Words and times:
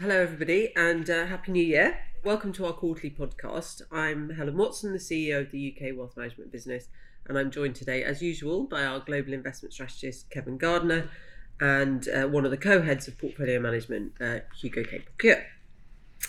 Hello, 0.00 0.18
everybody, 0.18 0.72
and 0.76 1.10
uh, 1.10 1.26
Happy 1.26 1.52
New 1.52 1.62
Year. 1.62 1.98
Welcome 2.24 2.54
to 2.54 2.64
our 2.64 2.72
quarterly 2.72 3.10
podcast. 3.10 3.82
I'm 3.92 4.30
Helen 4.30 4.56
Watson, 4.56 4.94
the 4.94 4.98
CEO 4.98 5.42
of 5.42 5.50
the 5.50 5.76
UK 5.76 5.94
Wealth 5.94 6.16
Management 6.16 6.50
business, 6.50 6.88
and 7.26 7.38
I'm 7.38 7.50
joined 7.50 7.74
today, 7.74 8.02
as 8.02 8.22
usual, 8.22 8.64
by 8.64 8.82
our 8.82 9.00
global 9.00 9.34
investment 9.34 9.74
strategist, 9.74 10.30
Kevin 10.30 10.56
Gardiner, 10.56 11.10
and 11.60 12.08
uh, 12.08 12.26
one 12.28 12.46
of 12.46 12.50
the 12.50 12.56
co 12.56 12.80
heads 12.80 13.08
of 13.08 13.18
portfolio 13.18 13.60
management, 13.60 14.14
uh, 14.22 14.38
Hugo 14.58 14.84
Capel 14.84 15.42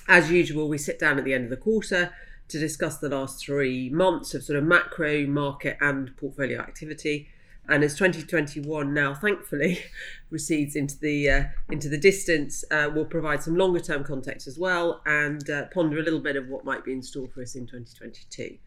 As 0.06 0.30
usual, 0.30 0.68
we 0.68 0.78
sit 0.78 1.00
down 1.00 1.18
at 1.18 1.24
the 1.24 1.34
end 1.34 1.46
of 1.46 1.50
the 1.50 1.56
quarter 1.56 2.14
to 2.50 2.60
discuss 2.60 2.98
the 2.98 3.08
last 3.08 3.42
three 3.46 3.90
months 3.90 4.34
of 4.34 4.44
sort 4.44 4.60
of 4.60 4.66
macro, 4.66 5.26
market, 5.28 5.78
and 5.80 6.14
portfolio 6.18 6.60
activity 6.60 7.30
and 7.70 7.84
as 7.84 7.96
2021 7.96 8.94
now 8.94 9.14
thankfully 9.14 9.80
recedes 10.30 10.76
into 10.76 10.98
the 11.00 11.30
uh, 11.30 11.44
into 11.70 11.90
the 11.90 11.98
distance, 11.98 12.64
uh, 12.72 12.90
we'll 12.94 13.06
provide 13.06 13.44
some 13.44 13.56
longer 13.56 13.80
term 13.80 14.04
context 14.04 14.48
as 14.48 14.58
well 14.58 15.02
and 15.06 15.50
uh, 15.50 15.66
ponder 15.74 16.00
a 16.00 16.04
little 16.04 16.20
bit 16.20 16.36
of 16.36 16.48
what 16.48 16.66
might 16.66 16.84
be 16.84 16.92
in 16.92 17.02
store 17.02 17.28
for 17.28 17.42
us 17.42 17.56
in 17.56 17.66
2022. 17.66 18.58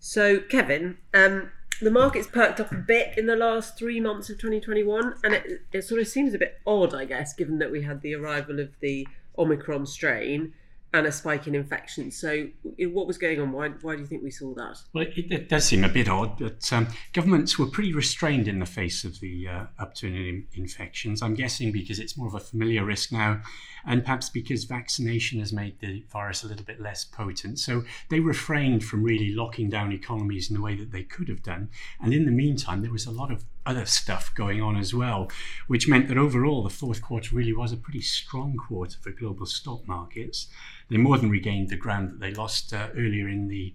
So, 0.00 0.40
Kevin, 0.40 0.98
um, 1.14 1.50
the 1.80 1.90
market's 1.90 2.26
perked 2.26 2.60
up 2.60 2.72
a 2.72 2.76
bit 2.76 3.16
in 3.16 3.26
the 3.26 3.36
last 3.36 3.78
three 3.78 4.00
months 4.00 4.28
of 4.30 4.36
2021, 4.36 5.14
and 5.24 5.34
it, 5.34 5.62
it 5.72 5.82
sort 5.82 6.00
of 6.00 6.06
seems 6.06 6.34
a 6.34 6.38
bit 6.38 6.58
odd, 6.66 6.94
I 6.94 7.04
guess, 7.04 7.34
given 7.34 7.58
that 7.58 7.70
we 7.70 7.82
had 7.82 8.02
the 8.02 8.14
arrival 8.14 8.60
of 8.60 8.70
the 8.80 9.06
Omicron 9.38 9.86
strain 9.86 10.52
and 10.94 11.08
a 11.08 11.12
spike 11.12 11.48
in 11.48 11.56
infections. 11.56 12.16
So, 12.16 12.46
what 12.62 13.08
was 13.08 13.18
going 13.18 13.40
on? 13.40 13.50
Why, 13.50 13.70
why 13.82 13.96
do 13.96 14.00
you 14.00 14.06
think 14.06 14.22
we 14.22 14.30
saw 14.30 14.54
that? 14.54 14.78
Well, 14.92 15.04
it, 15.04 15.30
it 15.30 15.48
does 15.48 15.64
seem 15.64 15.82
a 15.82 15.88
bit 15.88 16.08
odd, 16.08 16.38
but 16.38 16.72
um, 16.72 16.86
governments 17.12 17.58
were 17.58 17.66
pretty 17.66 17.92
restrained 17.92 18.46
in 18.46 18.60
the 18.60 18.66
face 18.66 19.02
of 19.02 19.18
the 19.18 19.48
uh, 19.48 19.64
upturn 19.80 20.14
in 20.14 20.46
infections. 20.54 21.20
I'm 21.20 21.34
guessing 21.34 21.72
because 21.72 21.98
it's 21.98 22.16
more 22.16 22.28
of 22.28 22.34
a 22.34 22.40
familiar 22.40 22.84
risk 22.84 23.10
now, 23.10 23.42
and 23.84 24.04
perhaps 24.04 24.30
because 24.30 24.64
vaccination 24.64 25.40
has 25.40 25.52
made 25.52 25.80
the 25.80 26.04
virus 26.12 26.44
a 26.44 26.46
little 26.46 26.64
bit 26.64 26.80
less 26.80 27.04
potent. 27.04 27.58
So, 27.58 27.82
they 28.08 28.20
refrained 28.20 28.84
from 28.84 29.02
really 29.02 29.34
locking 29.34 29.68
down 29.68 29.90
economies 29.90 30.48
in 30.48 30.54
the 30.54 30.62
way 30.62 30.76
that 30.76 30.92
they 30.92 31.02
could 31.02 31.28
have 31.28 31.42
done. 31.42 31.70
And 32.00 32.14
in 32.14 32.24
the 32.24 32.30
meantime, 32.30 32.82
there 32.82 32.92
was 32.92 33.06
a 33.06 33.10
lot 33.10 33.32
of 33.32 33.44
other 33.66 33.86
stuff 33.86 34.34
going 34.34 34.60
on 34.60 34.76
as 34.76 34.94
well, 34.94 35.30
which 35.66 35.88
meant 35.88 36.08
that 36.08 36.18
overall 36.18 36.62
the 36.62 36.70
fourth 36.70 37.02
quarter 37.02 37.34
really 37.34 37.52
was 37.52 37.72
a 37.72 37.76
pretty 37.76 38.02
strong 38.02 38.56
quarter 38.56 38.98
for 39.00 39.10
global 39.10 39.46
stock 39.46 39.86
markets. 39.86 40.48
They 40.90 40.96
more 40.96 41.18
than 41.18 41.30
regained 41.30 41.70
the 41.70 41.76
ground 41.76 42.10
that 42.10 42.20
they 42.20 42.32
lost 42.32 42.72
uh, 42.72 42.88
earlier 42.96 43.28
in 43.28 43.48
the 43.48 43.74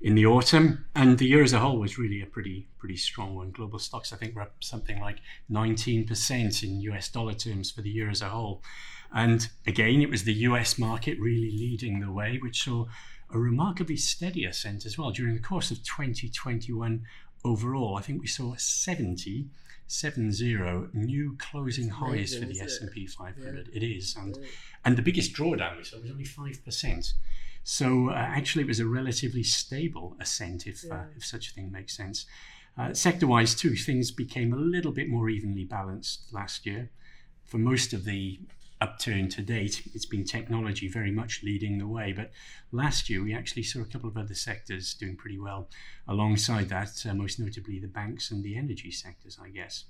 in 0.00 0.14
the 0.14 0.26
autumn, 0.26 0.84
and 0.94 1.16
the 1.16 1.26
year 1.26 1.42
as 1.42 1.54
a 1.54 1.58
whole 1.58 1.78
was 1.78 1.98
really 1.98 2.20
a 2.20 2.26
pretty 2.26 2.68
pretty 2.78 2.96
strong 2.96 3.34
one. 3.34 3.50
Global 3.50 3.78
stocks, 3.78 4.12
I 4.12 4.16
think, 4.16 4.34
were 4.34 4.42
up 4.42 4.54
something 4.60 5.00
like 5.00 5.20
19% 5.50 6.62
in 6.62 6.80
US 6.82 7.08
dollar 7.08 7.32
terms 7.32 7.70
for 7.70 7.80
the 7.82 7.90
year 7.90 8.10
as 8.10 8.22
a 8.22 8.28
whole. 8.28 8.62
And 9.14 9.48
again, 9.66 10.02
it 10.02 10.10
was 10.10 10.24
the 10.24 10.34
US 10.34 10.78
market 10.78 11.18
really 11.18 11.50
leading 11.50 12.00
the 12.00 12.12
way, 12.12 12.38
which 12.42 12.64
saw 12.64 12.86
a 13.30 13.38
remarkably 13.38 13.96
steady 13.96 14.44
ascent 14.44 14.86
as 14.86 14.96
well 14.96 15.10
during 15.10 15.34
the 15.34 15.42
course 15.42 15.70
of 15.70 15.82
2021 15.82 17.02
overall, 17.46 17.96
I 17.96 18.02
think 18.02 18.20
we 18.20 18.26
saw 18.26 18.54
70, 18.56 19.46
70 19.86 20.88
new 20.92 21.36
closing 21.38 21.88
highs 21.88 22.36
for 22.36 22.44
the 22.44 22.60
S&P 22.60 23.06
500. 23.06 23.68
Yeah. 23.70 23.76
It 23.76 23.84
is, 23.84 24.16
and 24.16 24.36
yeah. 24.36 24.48
and 24.84 24.96
the 24.96 25.02
biggest 25.02 25.32
drawdown 25.32 25.76
we 25.76 25.84
saw 25.84 26.00
was 26.00 26.10
only 26.10 26.24
five 26.24 26.64
percent. 26.64 27.14
So 27.62 28.10
uh, 28.10 28.14
actually, 28.14 28.62
it 28.62 28.68
was 28.68 28.80
a 28.80 28.86
relatively 28.86 29.42
stable 29.42 30.16
ascent, 30.20 30.66
if 30.66 30.84
uh, 30.84 30.88
yeah. 30.88 30.94
uh, 30.94 31.04
if 31.16 31.24
such 31.24 31.48
a 31.50 31.52
thing 31.52 31.72
makes 31.72 31.96
sense. 31.96 32.26
Uh, 32.78 32.92
sector-wise, 32.92 33.54
too, 33.54 33.74
things 33.74 34.10
became 34.10 34.52
a 34.52 34.56
little 34.56 34.92
bit 34.92 35.08
more 35.08 35.30
evenly 35.30 35.64
balanced 35.64 36.32
last 36.32 36.66
year. 36.66 36.90
For 37.44 37.58
most 37.58 37.94
of 37.94 38.04
the 38.04 38.38
upturn 38.80 39.28
to 39.30 39.42
date, 39.42 39.82
it's 39.94 40.06
been 40.06 40.24
technology 40.24 40.88
very 40.88 41.10
much 41.10 41.42
leading 41.42 41.78
the 41.78 41.86
way. 41.86 42.12
But 42.12 42.30
last 42.72 43.08
year, 43.08 43.22
we 43.22 43.34
actually 43.34 43.62
saw 43.62 43.80
a 43.80 43.86
couple 43.86 44.08
of 44.08 44.16
other 44.16 44.34
sectors 44.34 44.94
doing 44.94 45.16
pretty 45.16 45.38
well. 45.38 45.68
Alongside 46.06 46.68
that, 46.68 47.04
uh, 47.08 47.14
most 47.14 47.38
notably 47.38 47.78
the 47.78 47.88
banks 47.88 48.30
and 48.30 48.44
the 48.44 48.56
energy 48.56 48.90
sectors, 48.90 49.38
I 49.42 49.48
guess. 49.48 49.84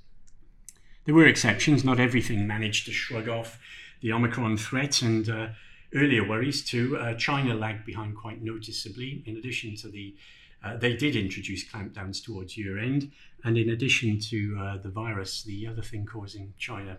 There 1.04 1.14
were 1.14 1.26
exceptions. 1.26 1.84
Not 1.84 2.00
everything 2.00 2.46
managed 2.46 2.86
to 2.86 2.92
shrug 2.92 3.28
off 3.28 3.58
the 4.00 4.12
Omicron 4.12 4.56
threat 4.56 5.02
and 5.02 5.28
uh, 5.28 5.48
earlier 5.94 6.26
worries 6.26 6.64
too. 6.64 6.96
Uh, 6.98 7.14
China 7.14 7.54
lagged 7.54 7.86
behind 7.86 8.16
quite 8.16 8.42
noticeably. 8.42 9.22
In 9.26 9.36
addition 9.36 9.76
to 9.76 9.88
the 9.88 10.16
uh, 10.64 10.76
they 10.76 10.96
did 10.96 11.14
introduce 11.14 11.68
clampdowns 11.68 12.24
towards 12.24 12.56
year 12.56 12.78
end, 12.78 13.12
and 13.44 13.56
in 13.56 13.70
addition 13.70 14.18
to 14.18 14.58
uh, 14.58 14.78
the 14.78 14.88
virus, 14.88 15.44
the 15.44 15.66
other 15.66 15.82
thing 15.82 16.04
causing 16.04 16.54
China 16.58 16.98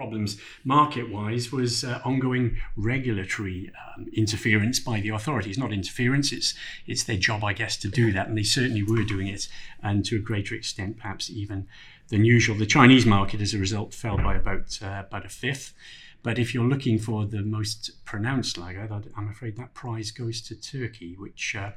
problems 0.00 0.38
market 0.64 1.10
wise 1.10 1.52
was 1.52 1.84
uh, 1.84 2.00
ongoing 2.06 2.56
regulatory 2.74 3.70
um, 3.84 4.06
interference 4.14 4.80
by 4.80 4.98
the 4.98 5.10
authorities. 5.10 5.58
Not 5.58 5.74
interference, 5.74 6.32
it's, 6.32 6.54
it's 6.86 7.04
their 7.04 7.18
job, 7.18 7.44
I 7.44 7.52
guess, 7.52 7.76
to 7.82 7.88
do 7.88 8.10
that. 8.12 8.26
And 8.26 8.38
they 8.38 8.42
certainly 8.42 8.82
were 8.82 9.04
doing 9.04 9.26
it, 9.26 9.46
and 9.82 10.02
to 10.06 10.16
a 10.16 10.18
greater 10.30 10.54
extent, 10.54 10.96
perhaps 10.96 11.28
even 11.28 11.66
than 12.08 12.24
usual. 12.24 12.56
The 12.56 12.64
Chinese 12.78 13.04
market, 13.04 13.42
as 13.42 13.52
a 13.52 13.58
result, 13.58 13.92
fell 13.92 14.16
by 14.16 14.36
about, 14.36 14.78
uh, 14.82 15.02
about 15.06 15.26
a 15.26 15.28
fifth. 15.28 15.74
But 16.22 16.38
if 16.38 16.54
you're 16.54 16.72
looking 16.74 16.98
for 16.98 17.26
the 17.26 17.42
most 17.42 18.02
pronounced 18.06 18.56
laggard, 18.56 18.90
I'm 19.18 19.28
afraid 19.28 19.56
that 19.56 19.74
prize 19.74 20.10
goes 20.10 20.40
to 20.48 20.54
Turkey, 20.54 21.14
which 21.18 21.54
uh, 21.54 21.72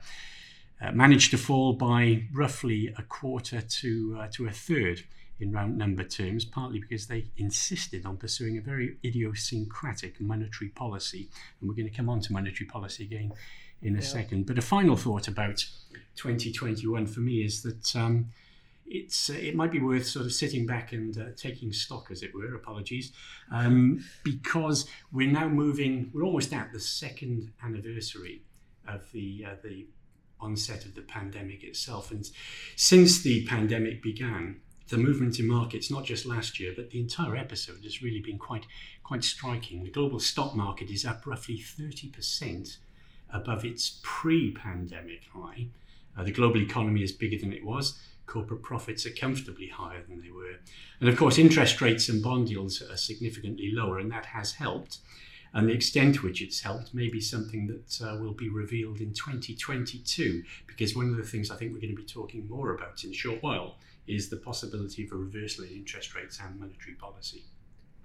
uh, 0.81 0.91
managed 0.93 1.31
to 1.31 1.37
fall 1.37 1.73
by 1.73 2.23
roughly 2.33 2.93
a 2.97 3.03
quarter 3.03 3.59
to, 3.59 4.17
uh, 4.17 4.27
to 4.35 4.47
a 4.47 4.51
third 4.51 5.03
in 5.43 5.51
round 5.51 5.77
number 5.77 6.03
terms, 6.03 6.45
partly 6.45 6.79
because 6.79 7.07
they 7.07 7.25
insisted 7.37 8.05
on 8.05 8.17
pursuing 8.17 8.57
a 8.57 8.61
very 8.61 8.97
idiosyncratic 9.05 10.19
monetary 10.19 10.69
policy. 10.69 11.29
And 11.59 11.69
we're 11.69 11.75
going 11.75 11.89
to 11.89 11.95
come 11.95 12.09
on 12.09 12.21
to 12.21 12.33
monetary 12.33 12.67
policy 12.67 13.03
again 13.03 13.33
in 13.81 13.95
a 13.95 13.99
yeah. 13.99 14.05
second. 14.05 14.45
But 14.47 14.57
a 14.57 14.61
final 14.61 14.95
thought 14.95 15.27
about 15.27 15.65
2021 16.15 17.05
for 17.05 17.19
me 17.19 17.43
is 17.43 17.61
that 17.63 17.95
um, 17.95 18.29
it's 18.85 19.29
uh, 19.29 19.33
it 19.33 19.55
might 19.55 19.71
be 19.71 19.79
worth 19.79 20.05
sort 20.07 20.25
of 20.25 20.33
sitting 20.33 20.65
back 20.65 20.93
and 20.93 21.17
uh, 21.17 21.25
taking 21.35 21.71
stock, 21.73 22.09
as 22.11 22.23
it 22.23 22.33
were. 22.33 22.55
Apologies, 22.55 23.11
um, 23.51 24.03
because 24.23 24.87
we're 25.11 25.31
now 25.31 25.47
moving. 25.47 26.09
We're 26.13 26.23
almost 26.23 26.53
at 26.53 26.71
the 26.71 26.79
second 26.79 27.51
anniversary 27.63 28.43
of 28.87 29.11
the 29.11 29.45
uh, 29.47 29.55
the 29.63 29.87
onset 30.39 30.85
of 30.85 30.95
the 30.95 31.01
pandemic 31.01 31.63
itself, 31.63 32.11
and 32.11 32.29
since 32.75 33.21
the 33.21 33.45
pandemic 33.45 34.01
began, 34.01 34.61
the 34.93 34.99
movement 34.99 35.39
in 35.39 35.47
markets, 35.47 35.89
not 35.89 36.05
just 36.05 36.23
last 36.23 36.59
year, 36.59 36.71
but 36.75 36.91
the 36.91 36.99
entire 36.99 37.35
episode 37.35 37.83
has 37.83 38.03
really 38.03 38.19
been 38.19 38.37
quite, 38.37 38.67
quite 39.03 39.23
striking. 39.23 39.83
The 39.83 39.89
global 39.89 40.19
stock 40.19 40.55
market 40.55 40.91
is 40.91 41.03
up 41.03 41.25
roughly 41.25 41.57
30% 41.57 42.77
above 43.33 43.65
its 43.65 43.99
pre 44.03 44.51
pandemic 44.51 45.23
high. 45.33 45.69
Uh, 46.15 46.23
the 46.23 46.31
global 46.31 46.61
economy 46.61 47.01
is 47.01 47.11
bigger 47.11 47.39
than 47.39 47.51
it 47.51 47.65
was. 47.65 47.99
Corporate 48.27 48.61
profits 48.61 49.03
are 49.07 49.13
comfortably 49.13 49.67
higher 49.67 50.03
than 50.07 50.21
they 50.21 50.29
were. 50.29 50.59
And 50.99 51.09
of 51.09 51.17
course, 51.17 51.39
interest 51.39 51.81
rates 51.81 52.07
and 52.07 52.21
bond 52.21 52.49
yields 52.49 52.79
are 52.83 52.95
significantly 52.95 53.71
lower, 53.73 53.97
and 53.97 54.11
that 54.11 54.27
has 54.27 54.53
helped. 54.53 54.99
And 55.55 55.67
the 55.67 55.73
extent 55.73 56.15
to 56.15 56.21
which 56.21 56.39
it's 56.39 56.61
helped 56.61 56.93
may 56.93 57.09
be 57.09 57.19
something 57.19 57.65
that 57.65 57.99
uh, 57.99 58.17
will 58.17 58.33
be 58.33 58.49
revealed 58.49 58.99
in 58.99 59.13
2022, 59.13 60.43
because 60.67 60.95
one 60.95 61.09
of 61.09 61.17
the 61.17 61.23
things 61.23 61.49
I 61.49 61.55
think 61.55 61.73
we're 61.73 61.81
going 61.81 61.95
to 61.95 62.01
be 62.01 62.07
talking 62.07 62.47
more 62.47 62.75
about 62.75 63.03
in 63.03 63.09
a 63.09 63.13
short 63.13 63.41
while 63.41 63.77
is 64.07 64.29
the 64.29 64.37
possibility 64.37 65.05
of 65.05 65.11
a 65.11 65.15
reversal 65.15 65.63
in 65.65 65.71
interest 65.71 66.15
rates 66.15 66.39
and 66.43 66.59
monetary 66.59 66.95
policy. 66.95 67.43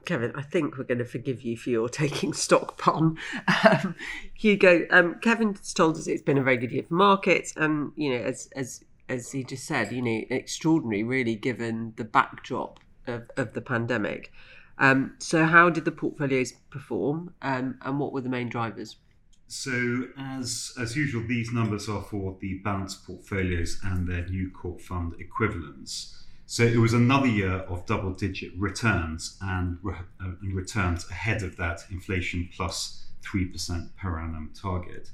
Kevin, 0.04 0.32
I 0.34 0.42
think 0.42 0.78
we're 0.78 0.84
going 0.84 0.98
to 0.98 1.04
forgive 1.04 1.42
you 1.42 1.56
for 1.56 1.70
your 1.70 1.88
taking 1.88 2.32
stock 2.32 2.78
pun. 2.78 3.19
Um, 3.69 3.94
Hugo, 4.34 4.87
um, 4.91 5.16
Kevin's 5.20 5.75
told 5.75 5.97
us 5.97 6.06
it's 6.06 6.22
been 6.22 6.38
a 6.38 6.42
very 6.42 6.56
good 6.56 6.72
year 6.72 6.84
for 6.84 6.94
markets, 6.94 7.53
and 7.56 7.92
you 7.97 8.10
know, 8.10 8.25
as 8.25 8.48
as 8.54 8.84
as 9.08 9.32
he 9.32 9.43
just 9.43 9.64
said, 9.64 9.93
you 9.93 10.02
know, 10.02 10.22
extraordinary, 10.31 11.02
really, 11.02 11.34
given 11.34 11.94
the 11.96 12.05
backdrop 12.05 12.78
of, 13.06 13.31
of 13.37 13.55
the 13.55 13.61
pandemic. 13.61 14.32
Um, 14.78 15.14
so, 15.19 15.44
how 15.44 15.70
did 15.70 15.84
the 15.84 15.93
portfolios 15.93 16.52
perform, 16.70 17.34
um, 17.43 17.78
and 17.82 17.99
what 17.99 18.12
were 18.12 18.20
the 18.20 18.28
main 18.28 18.49
drivers? 18.49 18.96
So, 19.50 20.08
as 20.18 20.74
as 20.78 20.94
usual, 20.94 21.26
these 21.26 21.52
numbers 21.52 21.88
are 21.88 22.02
for 22.02 22.36
the 22.38 22.58
balanced 22.58 23.06
portfolios 23.06 23.80
and 23.82 24.06
their 24.06 24.26
new 24.26 24.50
core 24.50 24.78
fund 24.78 25.14
equivalents. 25.18 26.22
So, 26.44 26.64
it 26.64 26.76
was 26.76 26.92
another 26.92 27.28
year 27.28 27.60
of 27.60 27.86
double 27.86 28.12
digit 28.12 28.52
returns 28.58 29.38
and, 29.40 29.78
re- 29.82 29.94
uh, 30.20 30.32
and 30.42 30.54
returns 30.54 31.08
ahead 31.10 31.42
of 31.42 31.56
that 31.56 31.80
inflation 31.90 32.50
plus 32.54 33.06
3% 33.22 33.96
per 33.96 34.18
annum 34.18 34.50
target. 34.54 35.10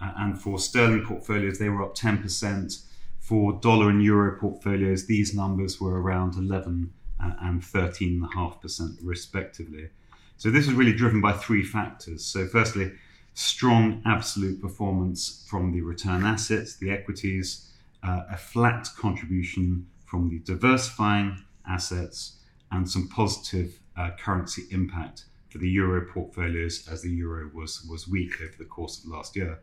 Uh, 0.00 0.12
and 0.16 0.40
for 0.40 0.58
sterling 0.58 1.06
portfolios, 1.06 1.60
they 1.60 1.68
were 1.68 1.84
up 1.84 1.94
10%. 1.94 2.84
For 3.20 3.52
dollar 3.60 3.90
and 3.90 4.02
euro 4.02 4.40
portfolios, 4.40 5.06
these 5.06 5.34
numbers 5.34 5.80
were 5.80 6.02
around 6.02 6.34
11 6.34 6.92
uh, 7.22 7.32
and 7.42 7.62
13.5% 7.62 8.98
respectively. 9.04 9.90
So, 10.36 10.50
this 10.50 10.66
was 10.66 10.74
really 10.74 10.94
driven 10.94 11.20
by 11.20 11.32
three 11.32 11.62
factors. 11.62 12.24
So, 12.24 12.48
firstly, 12.48 12.92
strong 13.38 14.02
absolute 14.04 14.60
performance 14.60 15.46
from 15.48 15.70
the 15.70 15.80
return 15.80 16.24
assets, 16.24 16.76
the 16.76 16.90
equities, 16.90 17.70
uh, 18.02 18.22
a 18.32 18.36
flat 18.36 18.88
contribution 18.96 19.86
from 20.04 20.28
the 20.28 20.40
diversifying 20.40 21.44
assets, 21.64 22.40
and 22.72 22.90
some 22.90 23.06
positive 23.06 23.78
uh, 23.96 24.10
currency 24.18 24.64
impact 24.72 25.26
for 25.50 25.58
the 25.58 25.68
euro 25.68 26.04
portfolios 26.12 26.88
as 26.90 27.02
the 27.02 27.10
euro 27.10 27.48
was, 27.54 27.86
was 27.88 28.08
weak 28.08 28.40
over 28.42 28.54
the 28.58 28.64
course 28.64 28.98
of 28.98 29.08
last 29.08 29.36
year. 29.36 29.60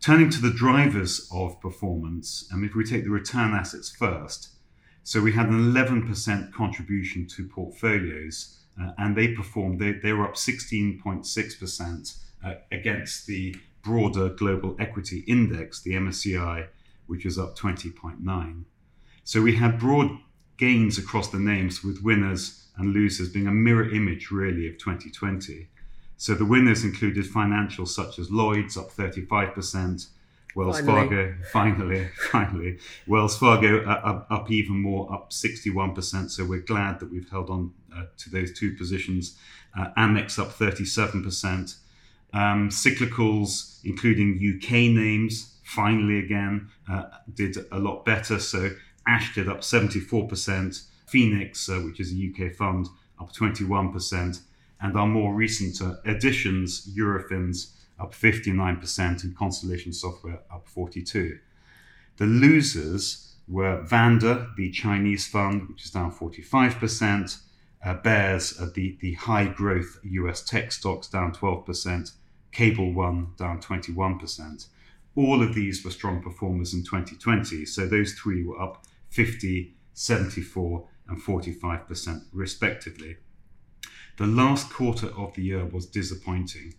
Turning 0.00 0.30
to 0.30 0.40
the 0.40 0.50
drivers 0.50 1.28
of 1.30 1.60
performance, 1.60 2.48
and 2.50 2.64
if 2.64 2.74
we 2.74 2.82
take 2.82 3.04
the 3.04 3.10
return 3.10 3.52
assets 3.52 3.90
first, 3.90 4.54
so 5.02 5.20
we 5.20 5.32
had 5.32 5.48
an 5.50 5.74
11% 5.74 6.50
contribution 6.54 7.26
to 7.26 7.46
portfolios, 7.46 8.56
uh, 8.80 8.92
and 8.96 9.14
they 9.14 9.34
performed, 9.34 9.78
they, 9.78 9.92
they 9.92 10.14
were 10.14 10.24
up 10.24 10.36
16.6% 10.36 12.16
uh, 12.44 12.54
against 12.70 13.26
the 13.26 13.56
broader 13.82 14.28
global 14.28 14.76
equity 14.78 15.24
index, 15.26 15.82
the 15.82 15.92
MSCI, 15.92 16.68
which 17.06 17.24
was 17.24 17.38
up 17.38 17.56
20.9. 17.56 18.64
So 19.24 19.42
we 19.42 19.56
had 19.56 19.78
broad 19.78 20.18
gains 20.56 20.98
across 20.98 21.28
the 21.28 21.38
names 21.38 21.82
with 21.82 22.02
winners 22.02 22.68
and 22.76 22.92
losers 22.92 23.28
being 23.28 23.46
a 23.46 23.52
mirror 23.52 23.88
image 23.90 24.30
really 24.30 24.68
of 24.68 24.78
2020. 24.78 25.68
So 26.16 26.34
the 26.34 26.44
winners 26.44 26.84
included 26.84 27.24
financials 27.24 27.88
such 27.88 28.18
as 28.18 28.30
Lloyd's 28.30 28.76
up 28.76 28.90
35%, 28.90 30.08
Wells 30.54 30.80
finally. 30.80 31.08
Fargo, 31.08 31.34
finally, 31.52 32.08
finally, 32.30 32.78
Wells 33.06 33.38
Fargo 33.38 33.84
uh, 33.84 34.00
up, 34.04 34.26
up, 34.30 34.50
even 34.50 34.76
more, 34.76 35.12
up 35.12 35.30
61%. 35.30 36.30
So 36.30 36.44
we're 36.44 36.60
glad 36.60 37.00
that 37.00 37.10
we've 37.10 37.28
held 37.30 37.50
on 37.50 37.72
uh, 37.96 38.04
to 38.18 38.30
those 38.30 38.52
two 38.52 38.74
positions. 38.76 39.38
Uh, 39.78 39.90
Amex 39.96 40.38
up 40.38 40.48
37%. 40.48 41.76
Um, 42.32 42.68
cyclicals, 42.68 43.80
including 43.84 44.38
UK 44.38 44.72
names, 44.94 45.56
finally 45.64 46.18
again 46.18 46.68
uh, 46.90 47.04
did 47.34 47.56
a 47.72 47.78
lot 47.78 48.04
better. 48.04 48.38
So 48.38 48.70
Ashtead 49.08 49.48
up 49.48 49.60
74%, 49.60 50.82
Phoenix, 51.06 51.68
uh, 51.68 51.80
which 51.80 52.00
is 52.00 52.12
a 52.12 52.16
UK 52.16 52.52
fund, 52.54 52.88
up 53.20 53.32
21%, 53.32 54.40
and 54.80 54.96
our 54.96 55.06
more 55.06 55.34
recent 55.34 55.80
uh, 55.82 55.96
additions, 56.04 56.88
Eurofins, 56.96 57.72
up 57.98 58.12
59%, 58.12 59.24
and 59.24 59.36
Constellation 59.36 59.92
Software 59.92 60.40
up 60.52 60.66
42. 60.68 61.38
The 62.16 62.26
losers 62.26 63.34
were 63.48 63.82
Vanda, 63.82 64.48
the 64.56 64.70
Chinese 64.70 65.26
fund, 65.26 65.68
which 65.68 65.84
is 65.84 65.90
down 65.90 66.12
45%, 66.12 67.38
uh, 67.84 67.94
Bares, 67.94 68.60
uh, 68.60 68.68
the, 68.74 68.96
the 69.00 69.14
high 69.14 69.46
growth 69.46 69.98
US 70.04 70.42
tech 70.42 70.70
stocks, 70.72 71.08
down 71.08 71.32
12%, 71.32 72.12
Cable 72.52 72.92
One, 72.92 73.32
down 73.36 73.60
21%. 73.60 74.66
All 75.16 75.42
of 75.42 75.54
these 75.54 75.84
were 75.84 75.90
strong 75.90 76.22
performers 76.22 76.72
in 76.72 76.84
2020, 76.84 77.64
so 77.64 77.86
those 77.86 78.12
three 78.14 78.44
were 78.44 78.60
up 78.60 78.84
50, 79.10 79.74
74, 79.92 80.88
and 81.08 81.20
45%, 81.20 82.24
respectively. 82.32 83.16
The 84.16 84.26
last 84.26 84.70
quarter 84.70 85.08
of 85.08 85.34
the 85.34 85.42
year 85.42 85.64
was 85.64 85.86
disappointing. 85.86 86.74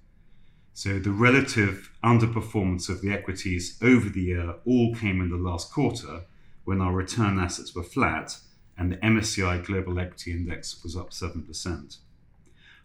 So 0.74 1.00
the 1.00 1.12
relative 1.12 1.92
underperformance 2.04 2.88
of 2.88 3.02
the 3.02 3.12
equities 3.12 3.78
over 3.82 4.10
the 4.10 4.22
year 4.22 4.56
all 4.66 4.96
came 4.96 5.20
in 5.22 5.30
the 5.30 5.38
last 5.38 5.72
quarter 5.74 6.22
when 6.64 6.82
our 6.82 6.94
return 6.94 7.40
assets 7.40 7.76
were 7.76 7.84
flat 7.84 8.38
and 8.78 8.92
the 8.92 8.98
MSCI 8.98 9.66
Global 9.66 10.00
Equity 10.00 10.32
Index 10.32 10.82
was 10.84 10.96
up 10.96 11.12
7%. 11.12 11.98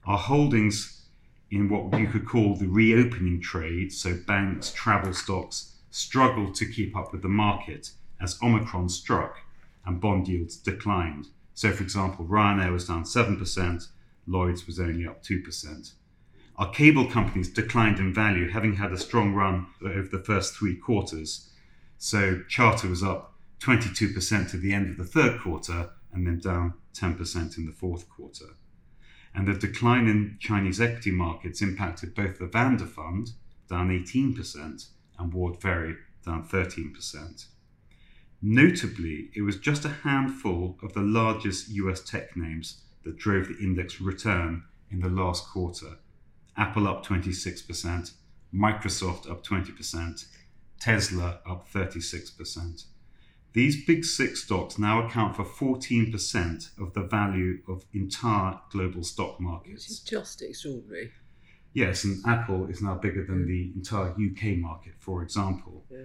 Our 0.04 0.18
holdings 0.18 1.05
in 1.50 1.68
what 1.68 1.98
you 1.98 2.08
could 2.08 2.26
call 2.26 2.56
the 2.56 2.66
reopening 2.66 3.40
trade, 3.40 3.92
so 3.92 4.16
banks, 4.26 4.72
travel 4.72 5.12
stocks, 5.12 5.76
struggled 5.90 6.54
to 6.56 6.66
keep 6.66 6.96
up 6.96 7.12
with 7.12 7.22
the 7.22 7.28
market 7.28 7.90
as 8.20 8.38
Omicron 8.42 8.88
struck 8.88 9.38
and 9.84 10.00
bond 10.00 10.28
yields 10.28 10.56
declined. 10.56 11.28
So, 11.54 11.72
for 11.72 11.82
example, 11.82 12.26
Ryanair 12.26 12.72
was 12.72 12.88
down 12.88 13.04
7%, 13.04 13.88
Lloyd's 14.26 14.66
was 14.66 14.80
only 14.80 15.06
up 15.06 15.22
2%. 15.22 15.92
Our 16.56 16.70
cable 16.70 17.06
companies 17.06 17.48
declined 17.50 17.98
in 17.98 18.12
value, 18.12 18.50
having 18.50 18.76
had 18.76 18.92
a 18.92 18.98
strong 18.98 19.34
run 19.34 19.66
over 19.82 20.08
the 20.08 20.22
first 20.22 20.54
three 20.54 20.74
quarters. 20.74 21.50
So, 21.98 22.42
Charter 22.48 22.88
was 22.88 23.02
up 23.02 23.34
22% 23.60 24.54
at 24.54 24.60
the 24.60 24.72
end 24.72 24.90
of 24.90 24.96
the 24.96 25.04
third 25.04 25.40
quarter 25.40 25.90
and 26.12 26.26
then 26.26 26.40
down 26.40 26.74
10% 26.94 27.56
in 27.58 27.66
the 27.66 27.72
fourth 27.72 28.08
quarter. 28.08 28.46
And 29.36 29.46
the 29.46 29.52
decline 29.52 30.08
in 30.08 30.38
Chinese 30.40 30.80
equity 30.80 31.10
markets 31.10 31.60
impacted 31.60 32.14
both 32.14 32.38
the 32.38 32.46
Vanda 32.46 32.86
Fund, 32.86 33.32
down 33.68 33.90
18%, 33.90 34.86
and 35.18 35.34
Ward 35.34 35.60
Ferry, 35.60 35.96
down 36.24 36.48
13%. 36.48 37.44
Notably, 38.40 39.28
it 39.34 39.42
was 39.42 39.58
just 39.58 39.84
a 39.84 39.90
handful 40.04 40.78
of 40.82 40.94
the 40.94 41.02
largest 41.02 41.68
US 41.68 42.00
tech 42.00 42.34
names 42.34 42.80
that 43.04 43.18
drove 43.18 43.48
the 43.48 43.58
index 43.58 44.00
return 44.00 44.64
in 44.90 45.00
the 45.00 45.10
last 45.10 45.46
quarter. 45.46 45.98
Apple 46.56 46.88
up 46.88 47.04
26%, 47.04 48.12
Microsoft 48.54 49.30
up 49.30 49.44
20%, 49.44 50.24
Tesla 50.80 51.40
up 51.46 51.70
36%. 51.70 52.84
These 53.56 53.86
big 53.86 54.04
six 54.04 54.42
stocks 54.42 54.78
now 54.78 55.06
account 55.06 55.34
for 55.34 55.42
14% 55.42 56.78
of 56.78 56.92
the 56.92 57.00
value 57.00 57.60
of 57.66 57.86
entire 57.94 58.60
global 58.70 59.02
stock 59.02 59.40
markets. 59.40 59.86
It's 59.86 60.00
just 60.00 60.42
extraordinary. 60.42 61.10
Yes, 61.72 62.04
and 62.04 62.22
Apple 62.26 62.66
is 62.68 62.82
now 62.82 62.96
bigger 62.96 63.24
than 63.24 63.46
the 63.46 63.72
entire 63.74 64.10
UK 64.10 64.58
market, 64.58 64.92
for 64.98 65.22
example, 65.22 65.86
yeah. 65.90 66.00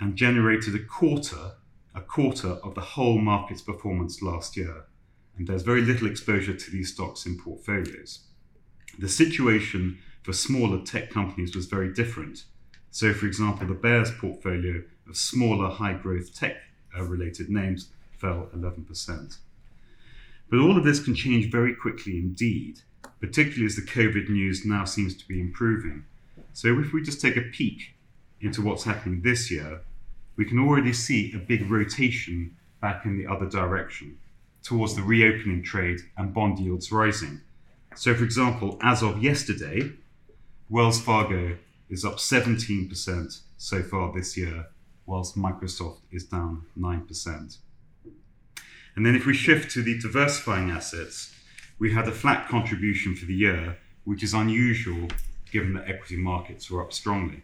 and 0.00 0.16
generated 0.16 0.74
a 0.74 0.82
quarter 0.82 1.56
a 1.94 2.00
quarter 2.00 2.52
of 2.64 2.74
the 2.74 2.80
whole 2.80 3.18
market's 3.18 3.60
performance 3.60 4.22
last 4.22 4.56
year, 4.56 4.86
and 5.36 5.46
there's 5.46 5.62
very 5.62 5.82
little 5.82 6.08
exposure 6.08 6.54
to 6.54 6.70
these 6.70 6.94
stocks 6.94 7.26
in 7.26 7.38
portfolios. 7.38 8.20
The 8.98 9.10
situation 9.10 9.98
for 10.22 10.32
smaller 10.32 10.82
tech 10.82 11.10
companies 11.10 11.54
was 11.54 11.66
very 11.66 11.92
different. 11.92 12.44
So, 12.90 13.12
for 13.12 13.26
example, 13.26 13.66
the 13.66 13.74
Bares 13.74 14.10
portfolio 14.10 14.84
of 15.06 15.18
smaller 15.18 15.68
high 15.68 15.92
growth 15.92 16.34
tech 16.34 16.56
related 17.02 17.50
names 17.50 17.88
fell 18.12 18.48
11%. 18.54 19.38
But 20.50 20.58
all 20.60 20.76
of 20.76 20.84
this 20.84 21.02
can 21.02 21.14
change 21.14 21.50
very 21.50 21.74
quickly 21.74 22.18
indeed, 22.18 22.80
particularly 23.20 23.66
as 23.66 23.76
the 23.76 23.82
COVID 23.82 24.28
news 24.28 24.64
now 24.64 24.84
seems 24.84 25.16
to 25.16 25.26
be 25.26 25.40
improving. 25.40 26.04
So, 26.52 26.78
if 26.78 26.92
we 26.92 27.02
just 27.02 27.20
take 27.20 27.36
a 27.36 27.42
peek 27.42 27.94
into 28.40 28.62
what's 28.62 28.84
happening 28.84 29.22
this 29.22 29.50
year, 29.50 29.80
we 30.36 30.44
can 30.44 30.58
already 30.58 30.92
see 30.92 31.32
a 31.32 31.38
big 31.38 31.70
rotation 31.70 32.56
back 32.80 33.04
in 33.04 33.16
the 33.16 33.26
other 33.26 33.48
direction 33.48 34.18
towards 34.62 34.94
the 34.94 35.02
reopening 35.02 35.62
trade 35.62 36.00
and 36.16 36.34
bond 36.34 36.58
yields 36.58 36.90
rising. 36.92 37.40
So, 37.94 38.14
for 38.14 38.24
example, 38.24 38.78
as 38.82 39.02
of 39.02 39.22
yesterday, 39.22 39.92
Wells 40.68 41.00
Fargo 41.00 41.56
is 41.88 42.04
up 42.04 42.16
17% 42.16 43.40
so 43.56 43.82
far 43.82 44.12
this 44.12 44.36
year, 44.36 44.66
whilst 45.06 45.36
Microsoft 45.36 46.00
is 46.10 46.24
down 46.24 46.64
9%. 46.78 47.58
And 48.96 49.04
then 49.04 49.16
if 49.16 49.26
we 49.26 49.34
shift 49.34 49.70
to 49.72 49.82
the 49.82 49.98
diversifying 49.98 50.70
assets, 50.70 51.34
we 51.78 51.92
had 51.92 52.06
a 52.06 52.12
flat 52.12 52.48
contribution 52.48 53.16
for 53.16 53.26
the 53.26 53.34
year, 53.34 53.78
which 54.04 54.22
is 54.22 54.34
unusual 54.34 55.08
given 55.50 55.74
that 55.74 55.88
equity 55.88 56.16
markets 56.16 56.70
were 56.70 56.82
up 56.82 56.92
strongly 56.92 57.42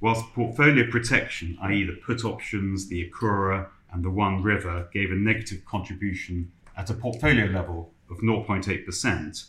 whilst 0.00 0.32
portfolio 0.32 0.90
protection, 0.90 1.58
i.e., 1.62 1.84
the 1.84 1.92
put 1.92 2.24
options, 2.24 2.88
the 2.88 3.08
Akura, 3.08 3.68
and 3.92 4.04
the 4.04 4.10
One 4.10 4.42
River, 4.42 4.88
gave 4.92 5.10
a 5.10 5.16
negative 5.16 5.64
contribution 5.64 6.50
at 6.76 6.90
a 6.90 6.94
portfolio 6.94 7.46
level 7.46 7.92
of 8.10 8.18
0.8%, 8.18 9.46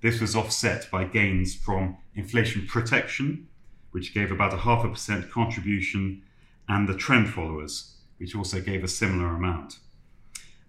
this 0.00 0.20
was 0.20 0.36
offset 0.36 0.88
by 0.90 1.04
gains 1.04 1.54
from 1.54 1.96
inflation 2.14 2.66
protection, 2.66 3.48
which 3.90 4.14
gave 4.14 4.30
about 4.30 4.54
a 4.54 4.58
half 4.58 4.84
a 4.84 4.88
percent 4.88 5.30
contribution, 5.30 6.22
and 6.68 6.88
the 6.88 6.96
trend 6.96 7.30
followers, 7.30 7.96
which 8.18 8.34
also 8.34 8.60
gave 8.60 8.84
a 8.84 8.88
similar 8.88 9.34
amount. 9.34 9.78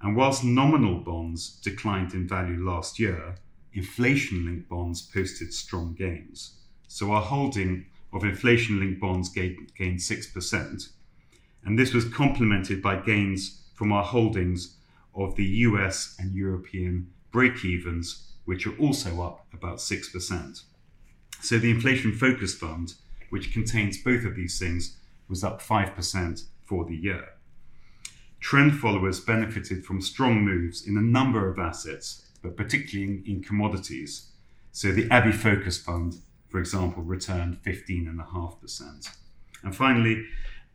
And 0.01 0.15
whilst 0.15 0.43
nominal 0.43 0.99
bonds 0.99 1.59
declined 1.61 2.13
in 2.13 2.27
value 2.27 2.63
last 2.63 2.99
year, 2.99 3.35
inflation 3.73 4.45
linked 4.45 4.69
bonds 4.69 5.01
posted 5.01 5.53
strong 5.53 5.93
gains. 5.93 6.55
So 6.87 7.11
our 7.11 7.21
holding 7.21 7.85
of 8.13 8.23
inflation 8.23 8.79
linked 8.79 9.01
bonds 9.01 9.29
gained, 9.29 9.73
gained 9.77 9.99
6%. 9.99 10.89
And 11.65 11.77
this 11.77 11.93
was 11.93 12.05
complemented 12.05 12.81
by 12.81 12.95
gains 13.01 13.61
from 13.75 13.91
our 13.91 14.03
holdings 14.03 14.77
of 15.13 15.35
the 15.35 15.45
US 15.45 16.15
and 16.17 16.33
European 16.33 17.11
break 17.31 17.63
evens, 17.65 18.31
which 18.45 18.65
are 18.65 18.77
also 18.77 19.21
up 19.21 19.45
about 19.53 19.77
6%. 19.77 20.63
So 21.41 21.57
the 21.57 21.69
inflation 21.69 22.13
focused 22.13 22.57
fund, 22.57 22.93
which 23.29 23.53
contains 23.53 24.01
both 24.01 24.25
of 24.25 24.35
these 24.35 24.57
things, 24.57 24.97
was 25.29 25.43
up 25.43 25.61
5% 25.61 26.43
for 26.63 26.85
the 26.85 26.95
year. 26.95 27.29
Trend 28.39 28.79
followers 28.79 29.19
benefited 29.19 29.85
from 29.85 30.01
strong 30.01 30.43
moves 30.43 30.87
in 30.87 30.97
a 30.97 31.01
number 31.01 31.49
of 31.49 31.59
assets, 31.59 32.25
but 32.41 32.55
particularly 32.55 33.21
in, 33.25 33.43
commodities. 33.43 34.31
So 34.71 34.91
the 34.91 35.09
Abbey 35.11 35.33
Focus 35.33 35.77
Fund 35.77 36.15
for 36.49 36.59
example, 36.59 37.03
returned 37.03 37.61
15.5%. 37.63 39.15
And 39.63 39.75
finally, 39.75 40.25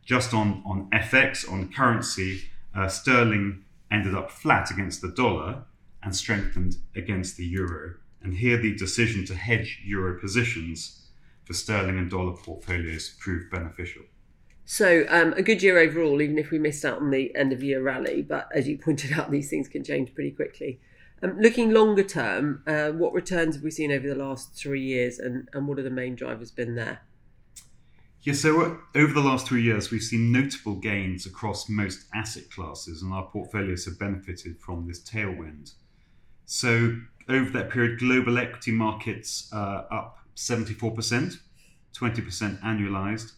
just 0.05 0.33
on, 0.33 0.63
on 0.65 0.89
FX, 0.91 1.51
on 1.51 1.71
currency, 1.71 2.43
uh, 2.73 2.87
sterling 2.87 3.63
ended 3.91 4.15
up 4.15 4.31
flat 4.31 4.71
against 4.71 5.01
the 5.01 5.09
dollar 5.09 5.63
and 6.01 6.15
strengthened 6.15 6.77
against 6.95 7.37
the 7.37 7.45
euro 7.45 7.95
And 8.21 8.33
here 8.35 8.57
the 8.57 8.75
decision 8.75 9.25
to 9.25 9.35
hedge 9.35 9.81
euro 9.85 10.19
positions 10.19 11.07
for 11.43 11.53
sterling 11.53 11.99
and 11.99 12.09
dollar 12.09 12.33
portfolios 12.33 13.09
proved 13.19 13.51
beneficial. 13.51 14.03
So, 14.65 15.05
um, 15.09 15.33
a 15.33 15.43
good 15.43 15.61
year 15.61 15.77
overall, 15.77 16.21
even 16.21 16.39
if 16.39 16.49
we 16.49 16.57
missed 16.57 16.83
out 16.83 16.97
on 16.97 17.11
the 17.11 17.33
end 17.35 17.53
of 17.53 17.61
year 17.61 17.81
rally. 17.81 18.23
But 18.23 18.49
as 18.53 18.67
you 18.67 18.77
pointed 18.83 19.13
out, 19.13 19.31
these 19.31 19.49
things 19.49 19.67
can 19.67 19.83
change 19.83 20.13
pretty 20.13 20.31
quickly. 20.31 20.79
Um, 21.21 21.39
looking 21.39 21.71
longer 21.71 22.03
term, 22.03 22.61
uh, 22.67 22.89
what 22.89 23.13
returns 23.13 23.55
have 23.55 23.63
we 23.63 23.71
seen 23.71 23.91
over 23.91 24.07
the 24.07 24.15
last 24.15 24.53
three 24.53 24.81
years, 24.81 25.19
and, 25.19 25.47
and 25.53 25.67
what 25.67 25.79
are 25.79 25.83
the 25.83 25.89
main 25.89 26.15
drivers 26.15 26.51
been 26.51 26.75
there? 26.75 27.01
Yeah, 28.21 28.33
so 28.33 28.61
uh, 28.61 28.75
over 28.95 29.13
the 29.13 29.21
last 29.21 29.47
three 29.47 29.61
years, 29.61 29.91
we've 29.91 30.01
seen 30.01 30.31
notable 30.31 30.75
gains 30.75 31.27
across 31.27 31.69
most 31.69 32.05
asset 32.13 32.49
classes, 32.49 33.03
and 33.03 33.13
our 33.13 33.27
portfolios 33.27 33.85
have 33.85 33.99
benefited 33.99 34.59
from 34.59 34.87
this 34.87 34.99
tailwind. 34.99 35.73
So, 36.45 36.97
over 37.29 37.49
that 37.51 37.69
period, 37.69 37.99
global 37.99 38.37
equity 38.39 38.71
markets 38.71 39.47
uh, 39.53 39.83
up 39.91 40.17
74%, 40.35 41.37
20% 41.95 42.61
annualized, 42.61 43.31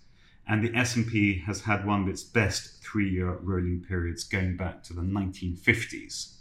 and 0.47 0.63
the 0.63 0.75
S&P 0.75 1.39
has 1.39 1.61
had 1.61 1.85
one 1.85 2.03
of 2.03 2.07
its 2.07 2.23
best 2.23 2.81
three-year 2.83 3.37
rolling 3.41 3.83
periods 3.87 4.23
going 4.23 4.55
back 4.55 4.83
to 4.83 4.93
the 4.93 5.01
1950s. 5.01 6.35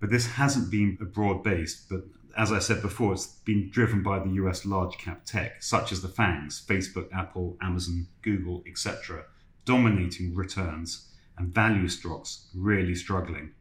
But 0.00 0.10
this 0.10 0.26
hasn't 0.26 0.70
been 0.70 0.98
a 1.00 1.04
broad-based, 1.04 1.88
but 1.88 2.04
as 2.36 2.50
I 2.50 2.58
said 2.58 2.82
before, 2.82 3.12
it's 3.12 3.26
been 3.26 3.70
driven 3.70 4.02
by 4.02 4.18
the 4.18 4.30
US 4.30 4.66
large 4.66 4.98
cap 4.98 5.24
tech, 5.24 5.62
such 5.62 5.92
as 5.92 6.02
the 6.02 6.08
FANGs, 6.08 6.64
Facebook, 6.66 7.12
Apple, 7.12 7.56
Amazon, 7.62 8.08
Google, 8.22 8.64
etc., 8.66 9.24
dominating 9.64 10.34
returns 10.34 11.12
and 11.38 11.54
value 11.54 11.88
stocks 11.88 12.48
really 12.54 12.94
struggling. 12.94 13.52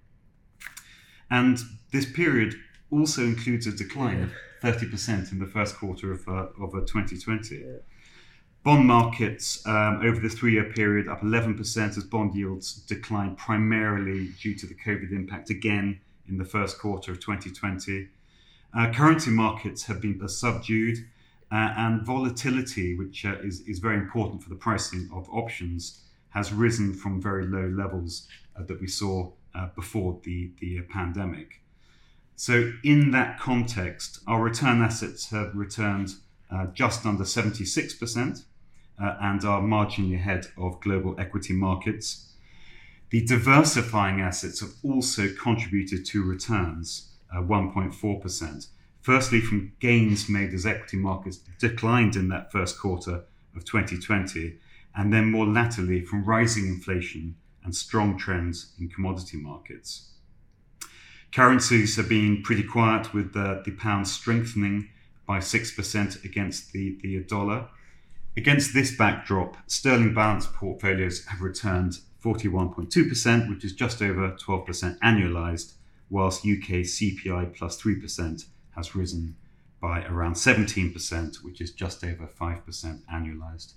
And 1.29 1.59
this 1.91 2.11
period 2.11 2.55
also 2.91 3.21
includes 3.21 3.67
a 3.67 3.71
decline 3.71 4.23
of 4.23 4.31
30% 4.61 5.31
in 5.31 5.39
the 5.39 5.45
first 5.45 5.75
quarter 5.75 6.11
of, 6.11 6.27
uh, 6.27 6.47
of 6.59 6.71
2020. 6.71 7.55
Yeah. 7.55 7.77
Bond 8.63 8.87
markets 8.87 9.61
um, 9.67 9.99
over 10.03 10.21
the 10.21 10.29
three 10.29 10.53
year 10.53 10.63
period 10.63 11.09
up 11.09 11.19
11% 11.19 11.97
as 11.97 12.03
bond 12.05 12.33
yields 12.33 12.75
declined 12.75 13.37
primarily 13.37 14.29
due 14.41 14.55
to 14.55 14.65
the 14.65 14.73
COVID 14.73 15.11
impact 15.11 15.49
again 15.49 15.99
in 16.29 16.37
the 16.37 16.45
first 16.45 16.79
quarter 16.79 17.11
of 17.11 17.19
2020. 17.19 18.07
Uh, 18.73 18.91
currency 18.93 19.31
markets 19.31 19.83
have 19.83 19.99
been 19.99 20.25
subdued, 20.29 20.99
uh, 21.51 21.73
and 21.77 22.05
volatility, 22.05 22.97
which 22.97 23.25
uh, 23.25 23.35
is, 23.43 23.61
is 23.67 23.79
very 23.79 23.97
important 23.97 24.41
for 24.41 24.49
the 24.49 24.55
pricing 24.55 25.09
of 25.13 25.29
options, 25.29 25.99
has 26.29 26.53
risen 26.53 26.93
from 26.93 27.21
very 27.21 27.45
low 27.45 27.67
levels 27.67 28.27
uh, 28.57 28.63
that 28.63 28.79
we 28.79 28.87
saw 28.87 29.29
uh, 29.53 29.67
before 29.75 30.19
the, 30.23 30.51
the 30.61 30.81
pandemic. 30.83 31.61
So, 32.37 32.71
in 32.83 33.11
that 33.11 33.39
context, 33.39 34.21
our 34.25 34.41
return 34.41 34.81
assets 34.81 35.29
have 35.29 35.53
returned 35.53 36.15
uh, 36.49 36.67
just 36.67 37.05
under 37.05 37.23
76% 37.23 38.43
Uh, 39.03 39.17
and 39.19 39.43
are 39.43 39.61
marginally 39.61 40.15
ahead 40.15 40.47
of 40.57 40.79
global 40.79 41.13
equity 41.19 41.51
markets. 41.51 42.29
The 43.09 43.25
diversifying 43.25 44.21
assets 44.21 44.61
have 44.61 44.75
also 44.81 45.27
contributed 45.33 46.05
to 46.05 46.23
returns. 46.23 47.09
Uh, 47.29 47.41
1.4%. 47.41 48.67
Firstly, 49.01 49.41
from 49.41 49.73
gains 49.81 50.29
made 50.29 50.53
as 50.53 50.65
equity 50.65 50.95
markets 50.95 51.39
declined 51.59 52.15
in 52.15 52.29
that 52.29 52.49
first 52.51 52.79
quarter 52.79 53.25
of 53.55 53.65
2020, 53.65 54.57
and 54.95 55.11
then 55.11 55.29
more 55.29 55.47
latterly 55.47 56.05
from 56.05 56.23
rising 56.23 56.67
inflation 56.67 57.35
and 57.63 57.75
strong 57.75 58.17
trends 58.17 58.71
in 58.79 58.87
commodity 58.87 59.35
markets. 59.35 60.11
Currencies 61.33 61.97
have 61.97 62.07
been 62.07 62.41
pretty 62.41 62.63
quiet 62.63 63.13
with 63.13 63.33
the, 63.33 63.61
the 63.65 63.71
pound 63.71 64.07
strengthening 64.07 64.89
by 65.27 65.39
6% 65.39 66.23
against 66.23 66.71
the, 66.71 66.97
the 67.01 67.19
dollar. 67.23 67.67
Against 68.35 68.73
this 68.73 68.95
backdrop, 68.95 69.57
sterling 69.67 70.13
balanced 70.13 70.53
portfolios 70.53 71.25
have 71.25 71.41
returned 71.41 71.99
41.2%, 72.23 73.49
which 73.49 73.63
is 73.63 73.73
just 73.73 74.01
over 74.01 74.31
12% 74.31 74.97
annualized, 74.99 75.73
whilst 76.09 76.45
UK 76.45 76.81
CPI 76.81 77.55
plus 77.55 77.79
3% 77.81 78.45
has 78.75 78.95
risen 78.95 79.35
by 79.79 80.03
around 80.05 80.33
17%, 80.33 81.43
which 81.43 81.61
is 81.61 81.71
just 81.71 82.03
over 82.03 82.25
5% 82.25 83.01
annualized. 83.13 83.73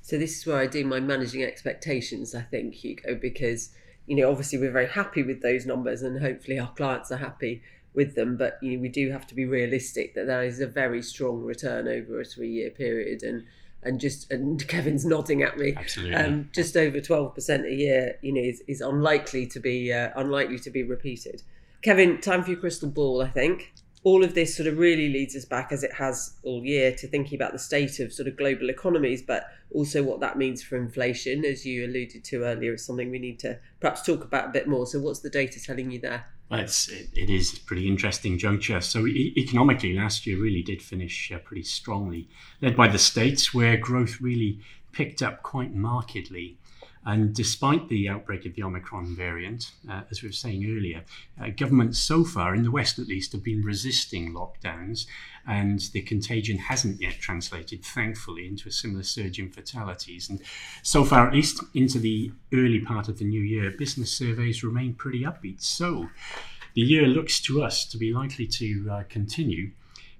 So 0.00 0.18
this 0.18 0.38
is 0.38 0.46
where 0.46 0.58
I 0.58 0.66
do 0.66 0.84
my 0.84 1.00
managing 1.00 1.42
expectations, 1.42 2.34
I 2.34 2.42
think, 2.42 2.74
Hugo, 2.74 3.14
because 3.14 3.70
you 4.06 4.16
know 4.16 4.30
obviously 4.30 4.58
we're 4.58 4.70
very 4.70 4.88
happy 4.88 5.22
with 5.22 5.40
those 5.40 5.66
numbers, 5.66 6.02
and 6.02 6.20
hopefully 6.20 6.58
our 6.58 6.72
clients 6.72 7.10
are 7.12 7.16
happy 7.16 7.62
with 7.94 8.14
them. 8.14 8.36
But 8.36 8.58
you 8.60 8.76
know 8.76 8.82
we 8.82 8.88
do 8.88 9.10
have 9.12 9.26
to 9.28 9.34
be 9.34 9.46
realistic 9.46 10.14
that 10.14 10.26
there 10.26 10.42
is 10.42 10.60
a 10.60 10.66
very 10.66 11.00
strong 11.00 11.42
return 11.42 11.88
over 11.88 12.20
a 12.20 12.24
three-year 12.24 12.70
period, 12.70 13.22
and 13.22 13.44
and 13.84 14.00
just 14.00 14.30
and 14.30 14.66
Kevin's 14.68 15.04
nodding 15.04 15.42
at 15.42 15.58
me. 15.58 15.74
Absolutely. 15.76 16.16
Um, 16.16 16.50
just 16.52 16.76
over 16.76 17.00
twelve 17.00 17.34
percent 17.34 17.66
a 17.66 17.74
year, 17.74 18.18
you 18.22 18.32
know, 18.32 18.40
is, 18.40 18.62
is 18.66 18.80
unlikely 18.80 19.46
to 19.48 19.60
be 19.60 19.92
uh, 19.92 20.10
unlikely 20.16 20.58
to 20.60 20.70
be 20.70 20.82
repeated. 20.82 21.42
Kevin, 21.82 22.20
time 22.20 22.42
for 22.42 22.50
your 22.50 22.60
crystal 22.60 22.88
ball, 22.88 23.22
I 23.22 23.28
think. 23.28 23.74
All 24.04 24.22
of 24.22 24.34
this 24.34 24.54
sort 24.54 24.66
of 24.66 24.76
really 24.76 25.08
leads 25.08 25.34
us 25.34 25.46
back, 25.46 25.72
as 25.72 25.82
it 25.82 25.92
has 25.94 26.34
all 26.42 26.62
year, 26.62 26.94
to 26.96 27.06
thinking 27.06 27.36
about 27.36 27.52
the 27.52 27.58
state 27.58 28.00
of 28.00 28.12
sort 28.12 28.28
of 28.28 28.36
global 28.36 28.68
economies, 28.68 29.22
but 29.22 29.46
also 29.70 30.02
what 30.02 30.20
that 30.20 30.36
means 30.36 30.62
for 30.62 30.76
inflation, 30.76 31.44
as 31.44 31.64
you 31.64 31.86
alluded 31.86 32.22
to 32.24 32.44
earlier, 32.44 32.74
is 32.74 32.84
something 32.84 33.10
we 33.10 33.18
need 33.18 33.38
to 33.40 33.58
perhaps 33.80 34.02
talk 34.02 34.22
about 34.22 34.48
a 34.48 34.52
bit 34.52 34.68
more. 34.68 34.86
So, 34.86 35.00
what's 35.00 35.20
the 35.20 35.30
data 35.30 35.62
telling 35.62 35.90
you 35.90 36.00
there? 36.00 36.26
It's, 36.50 36.88
it, 36.88 37.08
it 37.14 37.30
is 37.30 37.56
a 37.56 37.60
pretty 37.60 37.88
interesting 37.88 38.38
juncture. 38.38 38.80
So, 38.80 39.06
e- 39.06 39.32
economically, 39.36 39.94
last 39.94 40.26
year 40.26 40.40
really 40.40 40.62
did 40.62 40.82
finish 40.82 41.32
uh, 41.32 41.38
pretty 41.38 41.64
strongly, 41.64 42.28
led 42.60 42.76
by 42.76 42.88
the 42.88 42.98
States, 42.98 43.52
where 43.54 43.76
growth 43.76 44.20
really 44.20 44.60
picked 44.92 45.22
up 45.22 45.42
quite 45.42 45.74
markedly. 45.74 46.56
And 47.06 47.34
despite 47.34 47.88
the 47.88 48.08
outbreak 48.08 48.46
of 48.46 48.54
the 48.54 48.62
Omicron 48.62 49.14
variant, 49.14 49.70
uh, 49.90 50.02
as 50.10 50.22
we 50.22 50.28
were 50.28 50.32
saying 50.32 50.64
earlier, 50.64 51.04
uh, 51.40 51.48
governments 51.56 51.98
so 51.98 52.24
far, 52.24 52.54
in 52.54 52.62
the 52.62 52.70
West 52.70 52.98
at 52.98 53.06
least, 53.06 53.32
have 53.32 53.44
been 53.44 53.62
resisting 53.62 54.32
lockdowns, 54.32 55.06
and 55.46 55.80
the 55.92 56.00
contagion 56.00 56.56
hasn't 56.56 57.00
yet 57.00 57.14
translated, 57.20 57.84
thankfully, 57.84 58.46
into 58.46 58.68
a 58.68 58.72
similar 58.72 59.02
surge 59.02 59.38
in 59.38 59.50
fatalities. 59.50 60.30
And 60.30 60.40
so 60.82 61.04
far, 61.04 61.26
at 61.26 61.34
least 61.34 61.62
into 61.74 61.98
the 61.98 62.32
early 62.54 62.80
part 62.80 63.08
of 63.08 63.18
the 63.18 63.24
new 63.26 63.42
year, 63.42 63.70
business 63.70 64.10
surveys 64.10 64.64
remain 64.64 64.94
pretty 64.94 65.22
upbeat. 65.22 65.62
So 65.62 66.08
the 66.74 66.80
year 66.80 67.06
looks 67.06 67.40
to 67.42 67.62
us 67.62 67.84
to 67.86 67.98
be 67.98 68.14
likely 68.14 68.46
to 68.46 68.88
uh, 68.90 69.02
continue 69.08 69.72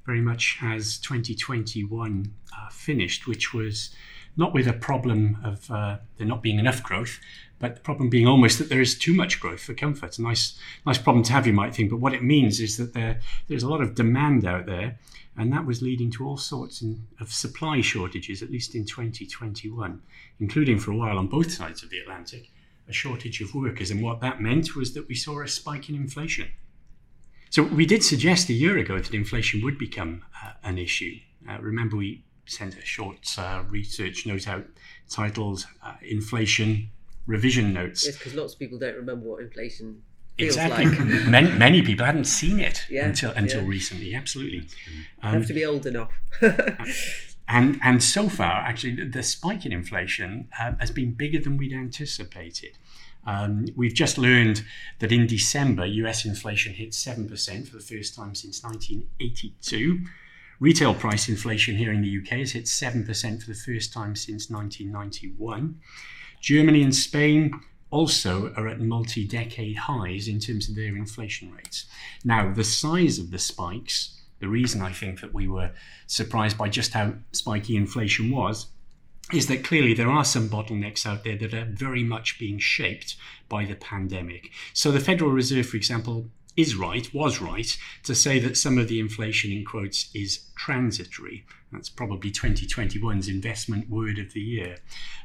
very 0.05 0.21
much 0.21 0.59
as 0.62 0.99
2021 0.99 2.33
uh, 2.53 2.69
finished, 2.71 3.26
which 3.26 3.55
was 3.55 3.95
not 4.37 4.53
with 4.53 4.67
a 4.67 4.73
problem 4.73 5.38
of 5.45 5.71
uh, 5.71 5.99
there 6.17 6.26
not 6.26 6.43
being 6.43 6.59
enough 6.59 6.83
growth, 6.83 7.19
but 7.59 7.76
the 7.76 7.81
problem 7.81 8.11
being 8.11 8.26
almost 8.26 8.59
that 8.59 8.69
there 8.69 8.81
is 8.81 8.99
too 8.99 9.14
much 9.14 9.41
growth 9.41 9.61
for 9.61 9.75
comfort. 9.75 10.19
A 10.19 10.23
nice, 10.23 10.59
nice 10.85 10.99
problem 10.99 11.25
to 11.25 11.33
have, 11.33 11.47
you 11.47 11.53
might 11.53 11.75
think, 11.75 11.91
but 11.91 12.00
what 12.00 12.14
it 12.14 12.23
means 12.23 12.61
is 12.61 12.76
that 12.76 12.95
there, 12.95 13.21
there's 13.49 13.62
a 13.62 13.69
lot 13.69 13.81
of 13.81 13.95
demand 13.95 14.45
out 14.45 14.67
there, 14.67 14.99
and 15.37 15.53
that 15.53 15.67
was 15.67 15.83
leading 15.83 16.11
to 16.12 16.26
all 16.26 16.37
sorts 16.37 16.83
in, 16.83 17.07
of 17.21 17.33
supply 17.33 17.81
shortages, 17.81 18.43
at 18.43 18.50
least 18.50 18.75
in 18.75 18.85
2021, 18.85 20.03
including 20.41 20.79
for 20.79 20.91
a 20.91 20.97
while 20.97 21.19
on 21.19 21.26
both 21.26 21.50
sides 21.53 21.83
of 21.83 21.91
the 21.91 21.99
Atlantic, 21.99 22.50
a 22.88 22.93
shortage 22.93 23.41
of 23.41 23.55
workers. 23.55 23.91
And 23.91 24.03
what 24.03 24.21
that 24.21 24.41
meant 24.41 24.76
was 24.76 24.95
that 24.95 25.09
we 25.09 25.14
saw 25.14 25.41
a 25.41 25.49
spike 25.49 25.88
in 25.88 25.95
inflation. 25.95 26.49
So 27.50 27.62
we 27.62 27.87
did 27.87 28.03
suggest 28.03 28.49
a 28.49 28.53
year 28.53 28.79
ago 28.79 28.99
that 28.99 29.14
inflation 29.14 29.62
would 29.62 29.79
become 29.79 30.25
uh, 30.45 30.53
an 30.64 30.76
issue. 30.76 31.21
Uh, 31.49 31.59
remember, 31.61 31.97
we 31.97 32.25
sent 32.46 32.76
a 32.76 32.84
short 32.84 33.26
uh, 33.38 33.62
research 33.68 34.26
note 34.26 34.48
out 34.48 34.64
titled 35.08 35.66
uh, 35.82 35.94
Inflation 36.02 36.90
Revision 37.26 37.72
Notes. 37.72 38.04
Yes, 38.04 38.16
because 38.16 38.34
lots 38.34 38.52
of 38.54 38.58
people 38.58 38.78
don't 38.78 38.96
remember 38.96 39.28
what 39.28 39.42
inflation 39.42 40.02
feels 40.36 40.56
exactly. 40.56 40.86
like. 40.86 41.26
many, 41.26 41.50
many 41.52 41.82
people 41.82 42.04
hadn't 42.04 42.26
seen 42.26 42.60
it 42.60 42.84
yeah, 42.90 43.06
until 43.06 43.32
until 43.32 43.62
yeah. 43.62 43.68
recently. 43.68 44.14
Absolutely. 44.14 44.68
Um, 45.22 45.34
have 45.34 45.46
to 45.46 45.54
be 45.54 45.64
old 45.64 45.86
enough. 45.86 46.10
and 47.48 47.80
and 47.82 48.02
so 48.02 48.28
far, 48.28 48.62
actually, 48.62 49.08
the 49.08 49.22
spike 49.22 49.64
in 49.64 49.72
inflation 49.72 50.48
uh, 50.60 50.72
has 50.80 50.90
been 50.90 51.12
bigger 51.12 51.40
than 51.40 51.56
we'd 51.56 51.72
anticipated. 51.72 52.78
Um, 53.26 53.66
we've 53.74 53.94
just 53.94 54.18
learned 54.18 54.64
that 54.98 55.10
in 55.10 55.26
December, 55.26 55.86
US 55.86 56.24
inflation 56.24 56.74
hit 56.74 56.90
7% 56.90 57.66
for 57.66 57.76
the 57.76 57.82
first 57.82 58.14
time 58.14 58.34
since 58.34 58.62
1982. 58.62 60.04
Retail 60.61 60.94
price 60.94 61.28
inflation 61.28 61.76
here 61.76 61.92
in 61.92 62.02
the 62.02 62.18
UK 62.18 62.38
has 62.38 62.52
hit 62.52 62.64
7% 62.64 63.42
for 63.42 63.46
the 63.46 63.54
first 63.54 63.92
time 63.92 64.14
since 64.14 64.50
1991. 64.50 65.80
Germany 66.40 66.82
and 66.82 66.94
Spain 66.94 67.52
also 67.90 68.52
are 68.56 68.68
at 68.68 68.80
multi 68.80 69.26
decade 69.26 69.76
highs 69.76 70.28
in 70.28 70.38
terms 70.40 70.68
of 70.68 70.75
their 70.75 70.96
inflation 70.96 71.52
rates. 71.52 71.87
Now, 72.25 72.52
the 72.52 72.64
size 72.64 73.18
of 73.18 73.30
the 73.30 73.38
spikes, 73.38 74.20
the 74.40 74.49
reason 74.49 74.82
I 74.82 74.92
think 74.92 75.20
that 75.20 75.32
we 75.32 75.49
were 75.49 75.70
surprised 76.06 76.58
by 76.58 76.68
just 76.68 76.92
how 76.92 77.14
spiky 77.32 77.76
inflation 77.76 78.30
was, 78.30 78.66
is 79.32 79.46
that 79.46 79.64
clearly 79.64 79.94
there 79.94 80.11
are 80.11 80.25
some 80.25 80.49
bottlenecks 80.49 81.06
out 81.06 81.25
there 81.25 81.38
that 81.38 81.54
are 81.54 81.64
very 81.64 82.02
much 82.02 82.38
being 82.38 82.58
shaped 82.58 83.16
by 83.49 83.64
the 83.64 83.75
pandemic. 83.75 84.50
So, 84.73 84.92
the 84.92 85.00
Federal 85.00 85.30
Reserve, 85.30 85.66
for 85.66 85.76
example, 85.76 86.26
is 86.56 86.76
right, 86.76 87.12
was 87.12 87.40
right, 87.40 87.76
to 88.04 88.14
say 88.14 88.38
that 88.38 88.56
some 88.56 88.78
of 88.78 88.88
the 88.88 89.00
inflation 89.00 89.50
in 89.50 89.64
quotes 89.64 90.08
is 90.14 90.46
transitory. 90.56 91.44
That's 91.73 91.88
probably 91.88 92.30
2021's 92.30 93.28
investment 93.28 93.90
word 93.90 94.18
of 94.18 94.32
the 94.32 94.40
year. 94.40 94.76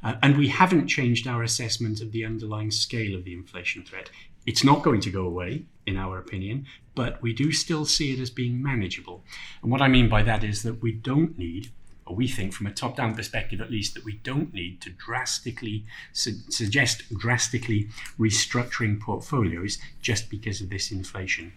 Uh, 0.03 0.15
and 0.24 0.38
we 0.38 0.48
haven't 0.48 0.88
changed 0.88 1.27
our 1.27 1.43
assessment 1.43 2.01
of 2.01 2.12
the 2.12 2.25
underlying 2.25 2.71
scale 2.71 3.15
of 3.15 3.24
the 3.24 3.33
inflation 3.33 3.83
threat. 3.83 4.09
It's 4.45 4.63
not 4.63 4.81
going 4.81 5.01
to 5.01 5.12
go 5.12 5.25
away, 5.25 5.65
in 5.86 5.98
our 5.98 6.17
opinion, 6.17 6.65
but 6.95 7.21
we 7.21 7.33
do 7.33 7.51
still 7.51 7.86
see 7.86 8.13
it 8.13 8.19
as 8.19 8.31
being 8.31 8.63
manageable. 8.63 9.24
And 9.62 9.71
what 9.71 9.81
I 9.81 9.88
mean 9.88 10.09
by 10.09 10.24
that 10.24 10.43
is 10.43 10.63
that 10.63 10.81
we 10.81 10.91
don't 10.91 11.38
need 11.38 11.71
we 12.16 12.28
think 12.28 12.54
from 12.54 12.68
a 12.68 12.72
top 12.72 12.98
down 12.98 13.16
perspective 13.16 13.62
at 13.62 13.72
least, 13.72 13.94
that 13.96 14.06
we 14.06 14.13
don't 14.24 14.54
need 14.54 14.82
to 14.82 14.89
drastically 14.89 15.84
su- 16.13 16.39
suggest 16.50 17.04
drastically 17.18 17.89
restructuring 18.20 19.00
portfolios 19.00 19.78
just 20.01 20.30
because 20.30 20.62
of 20.62 20.70
this 20.70 20.92
inflation. 20.92 21.54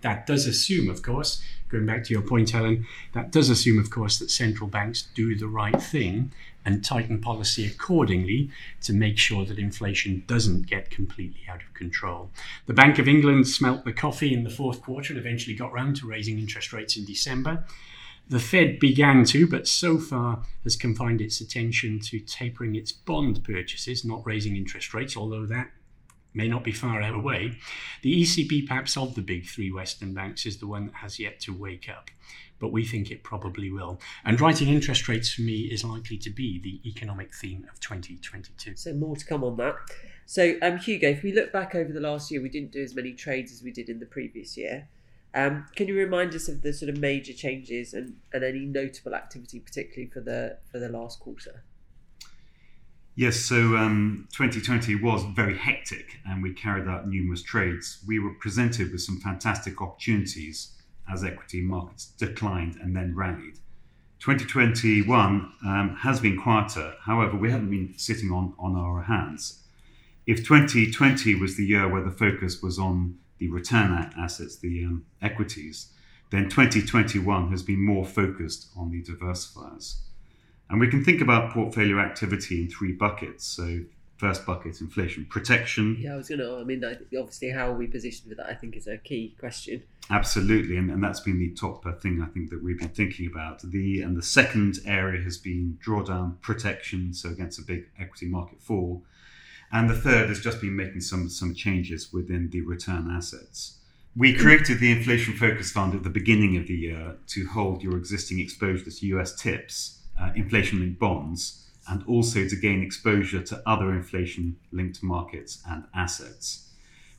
That 0.00 0.26
does 0.26 0.46
assume, 0.46 0.88
of 0.88 1.02
course, 1.02 1.42
going 1.68 1.86
back 1.86 2.04
to 2.04 2.12
your 2.12 2.22
point, 2.22 2.50
Helen, 2.50 2.86
that 3.12 3.30
does 3.30 3.50
assume, 3.50 3.78
of 3.78 3.90
course, 3.90 4.18
that 4.18 4.30
central 4.30 4.68
banks 4.68 5.08
do 5.14 5.34
the 5.34 5.48
right 5.48 5.82
thing 5.82 6.32
and 6.64 6.84
tighten 6.84 7.20
policy 7.20 7.66
accordingly 7.66 8.50
to 8.82 8.92
make 8.92 9.18
sure 9.18 9.44
that 9.44 9.58
inflation 9.58 10.22
doesn't 10.26 10.66
get 10.66 10.90
completely 10.90 11.40
out 11.48 11.62
of 11.62 11.72
control. 11.74 12.30
The 12.66 12.74
Bank 12.74 12.98
of 12.98 13.08
England 13.08 13.48
smelt 13.48 13.84
the 13.84 13.92
coffee 13.92 14.34
in 14.34 14.44
the 14.44 14.50
fourth 14.50 14.82
quarter 14.82 15.12
and 15.12 15.20
eventually 15.20 15.56
got 15.56 15.72
round 15.72 15.96
to 15.96 16.06
raising 16.06 16.38
interest 16.38 16.72
rates 16.72 16.96
in 16.96 17.04
December. 17.04 17.64
The 18.30 18.38
Fed 18.38 18.78
began 18.78 19.24
to, 19.26 19.46
but 19.46 19.66
so 19.66 19.98
far 19.98 20.42
has 20.64 20.76
confined 20.76 21.22
its 21.22 21.40
attention 21.40 21.98
to 22.00 22.20
tapering 22.20 22.76
its 22.76 22.92
bond 22.92 23.42
purchases, 23.42 24.04
not 24.04 24.26
raising 24.26 24.54
interest 24.54 24.92
rates, 24.92 25.16
although 25.16 25.46
that 25.46 25.70
may 26.34 26.46
not 26.46 26.62
be 26.62 26.72
far 26.72 27.00
out 27.00 27.14
away. 27.14 27.58
The 28.02 28.22
ECB, 28.22 28.68
perhaps 28.68 28.96
of 28.96 29.14
the 29.14 29.22
big 29.22 29.46
three 29.46 29.72
Western 29.72 30.12
banks, 30.12 30.44
is 30.44 30.58
the 30.58 30.66
one 30.66 30.86
that 30.86 30.96
has 30.96 31.18
yet 31.18 31.40
to 31.40 31.52
wake 31.52 31.88
up, 31.88 32.10
but 32.58 32.70
we 32.70 32.84
think 32.84 33.10
it 33.10 33.24
probably 33.24 33.70
will. 33.70 33.98
And 34.24 34.40
writing 34.40 34.68
interest 34.68 35.08
rates 35.08 35.32
for 35.32 35.42
me 35.42 35.62
is 35.62 35.82
likely 35.82 36.18
to 36.18 36.30
be 36.30 36.60
the 36.60 36.86
economic 36.88 37.34
theme 37.34 37.66
of 37.72 37.80
2022. 37.80 38.76
So, 38.76 38.92
more 38.92 39.16
to 39.16 39.24
come 39.24 39.42
on 39.42 39.56
that. 39.56 39.74
So, 40.26 40.56
um, 40.60 40.76
Hugo, 40.76 41.08
if 41.08 41.22
we 41.22 41.32
look 41.32 41.50
back 41.50 41.74
over 41.74 41.92
the 41.92 42.00
last 42.00 42.30
year, 42.30 42.42
we 42.42 42.50
didn't 42.50 42.72
do 42.72 42.82
as 42.82 42.94
many 42.94 43.14
trades 43.14 43.50
as 43.50 43.62
we 43.62 43.72
did 43.72 43.88
in 43.88 43.98
the 43.98 44.06
previous 44.06 44.56
year. 44.56 44.86
Um, 45.34 45.66
can 45.76 45.88
you 45.88 45.96
remind 45.96 46.34
us 46.34 46.48
of 46.48 46.62
the 46.62 46.72
sort 46.72 46.88
of 46.88 46.98
major 46.98 47.32
changes 47.32 47.92
and, 47.92 48.16
and 48.32 48.42
any 48.42 48.64
notable 48.64 49.14
activity, 49.14 49.60
particularly 49.60 50.10
for 50.10 50.20
the 50.20 50.58
for 50.70 50.78
the 50.78 50.88
last 50.88 51.20
quarter? 51.20 51.64
Yes, 53.14 53.36
so 53.36 53.76
um, 53.76 54.28
2020 54.32 54.94
was 54.94 55.24
very 55.34 55.58
hectic 55.58 56.20
and 56.24 56.40
we 56.40 56.54
carried 56.54 56.86
out 56.86 57.08
numerous 57.08 57.42
trades. 57.42 57.98
We 58.06 58.20
were 58.20 58.34
presented 58.34 58.92
with 58.92 59.00
some 59.00 59.18
fantastic 59.18 59.82
opportunities 59.82 60.74
as 61.12 61.24
equity 61.24 61.60
markets 61.60 62.12
declined 62.16 62.76
and 62.76 62.94
then 62.94 63.16
rallied. 63.16 63.58
2021 64.20 65.52
um, 65.66 65.96
has 66.00 66.20
been 66.20 66.40
quieter, 66.40 66.94
however, 67.04 67.36
we 67.36 67.50
haven't 67.50 67.70
been 67.70 67.92
sitting 67.96 68.30
on, 68.30 68.54
on 68.56 68.76
our 68.76 69.02
hands. 69.02 69.64
If 70.24 70.46
2020 70.46 71.34
was 71.36 71.56
the 71.56 71.64
year 71.64 71.88
where 71.88 72.04
the 72.04 72.12
focus 72.12 72.62
was 72.62 72.78
on 72.78 73.18
the 73.38 73.48
return 73.48 74.12
assets, 74.18 74.56
the 74.56 74.84
um, 74.84 75.04
equities, 75.22 75.92
then 76.30 76.48
2021 76.48 77.50
has 77.50 77.62
been 77.62 77.84
more 77.84 78.04
focused 78.04 78.68
on 78.76 78.90
the 78.90 79.02
diversifiers. 79.02 80.00
And 80.70 80.80
we 80.80 80.88
can 80.88 81.02
think 81.02 81.20
about 81.22 81.52
portfolio 81.52 81.98
activity 81.98 82.62
in 82.62 82.68
three 82.68 82.92
buckets. 82.92 83.46
So, 83.46 83.80
first 84.18 84.44
bucket, 84.44 84.80
inflation 84.80 85.24
protection. 85.30 85.96
Yeah, 85.98 86.14
I 86.14 86.16
was 86.16 86.28
going 86.28 86.40
to, 86.40 86.56
I 86.56 86.64
mean, 86.64 86.84
obviously, 86.84 87.50
how 87.50 87.70
are 87.70 87.76
we 87.76 87.86
positioned 87.86 88.28
with 88.28 88.38
that, 88.38 88.48
I 88.48 88.54
think, 88.54 88.76
is 88.76 88.88
a 88.88 88.98
key 88.98 89.36
question. 89.38 89.82
Absolutely. 90.10 90.76
And, 90.76 90.90
and 90.90 91.02
that's 91.02 91.20
been 91.20 91.38
the 91.38 91.52
top 91.54 91.84
thing 92.02 92.20
I 92.20 92.26
think 92.26 92.50
that 92.50 92.62
we've 92.62 92.78
been 92.78 92.88
thinking 92.88 93.30
about. 93.30 93.62
The 93.62 94.02
And 94.02 94.16
the 94.16 94.22
second 94.22 94.78
area 94.84 95.22
has 95.22 95.38
been 95.38 95.78
drawdown 95.84 96.40
protection, 96.40 97.14
so 97.14 97.30
against 97.30 97.58
a 97.58 97.62
big 97.62 97.86
equity 97.98 98.26
market 98.26 98.60
fall. 98.60 99.04
And 99.70 99.88
the 99.88 99.94
third 99.94 100.28
has 100.28 100.40
just 100.40 100.60
been 100.60 100.76
making 100.76 101.02
some, 101.02 101.28
some 101.28 101.54
changes 101.54 102.12
within 102.12 102.50
the 102.50 102.62
return 102.62 103.10
assets. 103.10 103.78
We 104.16 104.34
created 104.34 104.80
the 104.80 104.90
Inflation 104.90 105.34
Focus 105.34 105.70
Fund 105.70 105.94
at 105.94 106.02
the 106.02 106.10
beginning 106.10 106.56
of 106.56 106.66
the 106.66 106.74
year 106.74 107.16
to 107.28 107.46
hold 107.46 107.82
your 107.82 107.96
existing 107.96 108.40
exposure 108.40 108.90
to 108.90 109.06
US 109.06 109.34
TIPS, 109.36 110.00
uh, 110.20 110.30
inflation 110.34 110.80
linked 110.80 110.98
bonds, 110.98 111.68
and 111.88 112.02
also 112.06 112.48
to 112.48 112.56
gain 112.56 112.82
exposure 112.82 113.42
to 113.42 113.62
other 113.66 113.92
inflation 113.92 114.56
linked 114.72 115.02
markets 115.02 115.62
and 115.68 115.84
assets. 115.94 116.68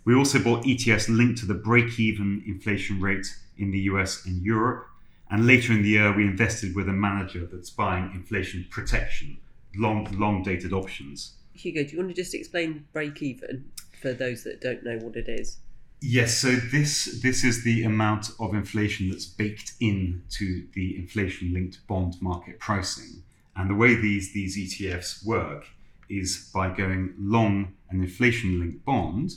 We 0.03 0.15
also 0.15 0.39
bought 0.39 0.65
ETFs 0.65 1.07
linked 1.07 1.39
to 1.39 1.45
the 1.45 1.53
break 1.53 1.99
even 1.99 2.43
inflation 2.45 2.99
rate 2.99 3.27
in 3.57 3.71
the 3.71 3.79
US 3.81 4.25
and 4.25 4.41
Europe. 4.41 4.87
And 5.29 5.45
later 5.45 5.73
in 5.73 5.83
the 5.83 5.89
year, 5.89 6.15
we 6.15 6.23
invested 6.23 6.75
with 6.75 6.89
a 6.89 6.93
manager 6.93 7.45
that's 7.45 7.69
buying 7.69 8.11
inflation 8.13 8.65
protection, 8.69 9.37
long, 9.75 10.07
long 10.17 10.41
dated 10.41 10.73
options. 10.73 11.35
Hugo, 11.59 11.83
do 11.83 11.91
you 11.91 11.97
want 11.97 12.09
to 12.09 12.15
just 12.15 12.33
explain 12.33 12.85
break 12.93 13.21
even 13.21 13.65
for 14.01 14.13
those 14.13 14.43
that 14.43 14.61
don't 14.61 14.83
know 14.83 14.97
what 14.99 15.15
it 15.15 15.27
is? 15.27 15.57
Yes, 16.01 16.37
so 16.37 16.55
this 16.55 17.19
this 17.21 17.43
is 17.43 17.63
the 17.63 17.83
amount 17.83 18.31
of 18.39 18.53
inflation 18.53 19.09
that's 19.09 19.25
baked 19.25 19.73
in 19.81 20.23
to 20.31 20.65
the 20.73 20.95
inflation 20.95 21.53
linked 21.53 21.85
bond 21.87 22.15
market 22.21 22.57
pricing. 22.59 23.23
And 23.57 23.69
the 23.69 23.75
way 23.75 23.95
these 23.95 24.31
these 24.33 24.57
ETFs 24.57 25.25
work 25.25 25.65
is 26.09 26.49
by 26.53 26.73
going 26.73 27.13
long 27.19 27.73
an 27.89 28.01
inflation 28.01 28.59
linked 28.61 28.85
bond 28.85 29.33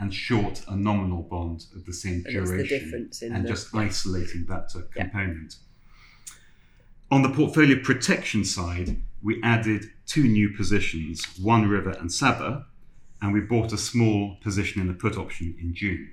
and 0.00 0.12
short 0.12 0.64
a 0.66 0.74
nominal 0.76 1.22
bond 1.22 1.66
of 1.76 1.86
the 1.86 1.92
same 1.92 2.24
And 2.26 2.46
duration 2.46 2.90
the 3.20 3.26
and 3.26 3.44
the- 3.44 3.48
just 3.48 3.72
isolating 3.72 4.46
that 4.46 4.72
uh, 4.74 4.80
Yeah. 4.96 5.04
component. 5.04 5.56
On 7.12 7.22
the 7.22 7.28
portfolio 7.28 7.78
protection 7.80 8.44
side, 8.44 8.96
we 9.22 9.40
added 9.42 9.84
two 10.06 10.24
new 10.24 10.50
positions, 10.50 11.24
One 11.40 11.68
River 11.68 11.90
and 11.90 12.12
Saba, 12.12 12.66
and 13.20 13.32
we 13.32 13.40
bought 13.40 13.72
a 13.72 13.78
small 13.78 14.36
position 14.42 14.80
in 14.80 14.88
the 14.88 14.94
put 14.94 15.16
option 15.16 15.54
in 15.60 15.74
June. 15.74 16.12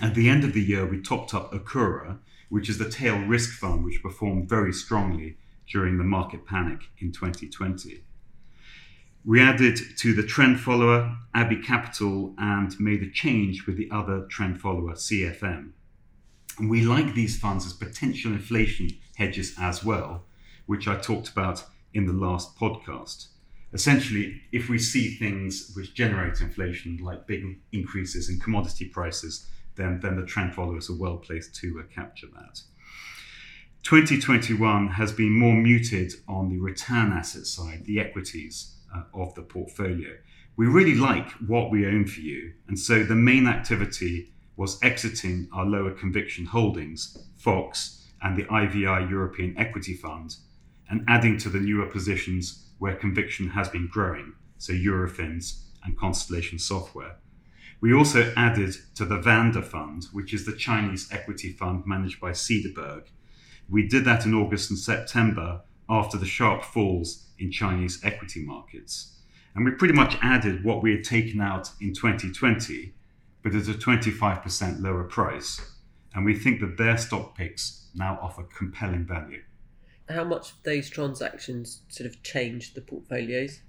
At 0.00 0.14
the 0.14 0.28
end 0.28 0.44
of 0.44 0.52
the 0.52 0.62
year, 0.62 0.86
we 0.86 1.02
topped 1.02 1.34
up 1.34 1.52
Akura, 1.52 2.18
which 2.48 2.68
is 2.68 2.78
the 2.78 2.88
tail 2.88 3.18
risk 3.18 3.58
fund 3.58 3.84
which 3.84 4.02
performed 4.02 4.48
very 4.48 4.72
strongly 4.72 5.36
during 5.68 5.98
the 5.98 6.04
market 6.04 6.46
panic 6.46 6.82
in 6.98 7.12
2020. 7.12 8.04
We 9.24 9.40
added 9.40 9.78
to 9.98 10.14
the 10.14 10.22
trend 10.22 10.60
follower 10.60 11.16
Abbey 11.34 11.60
Capital 11.60 12.34
and 12.38 12.78
made 12.80 13.02
a 13.02 13.10
change 13.10 13.66
with 13.66 13.76
the 13.76 13.90
other 13.90 14.26
trend 14.30 14.60
follower 14.60 14.94
CFM. 14.94 15.72
And 16.58 16.70
we 16.70 16.82
like 16.82 17.14
these 17.14 17.38
funds 17.38 17.66
as 17.66 17.72
potential 17.72 18.32
inflation 18.32 18.90
hedges 19.16 19.54
as 19.58 19.84
well, 19.84 20.24
which 20.66 20.88
I 20.88 20.96
talked 20.96 21.28
about 21.28 21.64
in 21.94 22.06
the 22.06 22.12
last 22.12 22.56
podcast. 22.56 23.28
Essentially, 23.72 24.42
if 24.52 24.68
we 24.68 24.78
see 24.78 25.14
things 25.14 25.72
which 25.74 25.94
generate 25.94 26.40
inflation, 26.40 26.98
like 27.02 27.26
big 27.26 27.44
increases 27.72 28.28
in 28.28 28.40
commodity 28.40 28.86
prices, 28.86 29.46
then, 29.76 30.00
then 30.00 30.16
the 30.16 30.26
trend 30.26 30.54
followers 30.54 30.90
are 30.90 30.98
well 30.98 31.16
placed 31.16 31.54
to 31.56 31.80
uh, 31.80 31.94
capture 31.94 32.26
that. 32.34 32.62
2021 33.82 34.88
has 34.88 35.12
been 35.12 35.30
more 35.30 35.54
muted 35.54 36.12
on 36.28 36.50
the 36.50 36.58
return 36.58 37.12
asset 37.12 37.46
side, 37.46 37.84
the 37.86 37.98
equities 37.98 38.76
uh, 38.94 39.02
of 39.14 39.34
the 39.34 39.42
portfolio. 39.42 40.10
We 40.56 40.66
really 40.66 40.94
like 40.94 41.30
what 41.46 41.70
we 41.70 41.86
own 41.86 42.06
for 42.06 42.20
you, 42.20 42.52
and 42.68 42.78
so 42.78 43.02
the 43.04 43.14
main 43.14 43.46
activity 43.46 44.32
was 44.56 44.78
exiting 44.82 45.48
our 45.54 45.64
lower 45.64 45.92
conviction 45.92 46.44
holdings, 46.44 47.16
Fox, 47.38 48.06
and 48.20 48.36
the 48.36 48.46
IVI 48.54 49.08
European 49.08 49.56
Equity 49.56 49.94
Fund, 49.94 50.36
and 50.90 51.04
adding 51.08 51.38
to 51.38 51.48
the 51.48 51.60
newer 51.60 51.86
positions 51.86 52.66
where 52.78 52.96
conviction 52.96 53.50
has 53.50 53.68
been 53.68 53.88
growing, 53.90 54.34
so 54.58 54.72
Eurofins 54.72 55.62
and 55.84 55.96
Constellation 55.96 56.58
Software. 56.58 57.16
We 57.80 57.94
also 57.94 58.32
added 58.36 58.74
to 58.96 59.06
the 59.06 59.18
Vanda 59.18 59.62
Fund, 59.62 60.06
which 60.12 60.34
is 60.34 60.44
the 60.44 60.56
Chinese 60.56 61.08
equity 61.10 61.52
fund 61.52 61.84
managed 61.86 62.20
by 62.20 62.32
Cederberg. 62.32 63.04
We 63.70 63.88
did 63.88 64.04
that 64.04 64.26
in 64.26 64.34
August 64.34 64.68
and 64.70 64.78
September 64.78 65.62
after 65.88 66.18
the 66.18 66.26
sharp 66.26 66.62
falls 66.62 67.28
in 67.38 67.50
Chinese 67.50 68.00
equity 68.04 68.44
markets. 68.44 69.16
And 69.54 69.64
we 69.64 69.72
pretty 69.72 69.94
much 69.94 70.16
added 70.20 70.62
what 70.62 70.82
we 70.82 70.92
had 70.92 71.04
taken 71.04 71.40
out 71.40 71.70
in 71.80 71.94
2020, 71.94 72.94
but 73.42 73.54
at 73.54 73.68
a 73.68 73.72
25% 73.72 74.82
lower 74.82 75.04
price. 75.04 75.60
And 76.14 76.24
we 76.24 76.34
think 76.34 76.60
that 76.60 76.76
their 76.76 76.98
stock 76.98 77.36
picks 77.36 77.88
now 77.94 78.18
offer 78.20 78.42
compelling 78.42 79.06
value. 79.06 79.42
How 80.10 80.24
much 80.24 80.50
of 80.50 80.62
those 80.64 80.90
transactions 80.90 81.82
sort 81.88 82.08
of 82.08 82.22
changed 82.22 82.74
the 82.74 82.80
portfolios? 82.80 83.60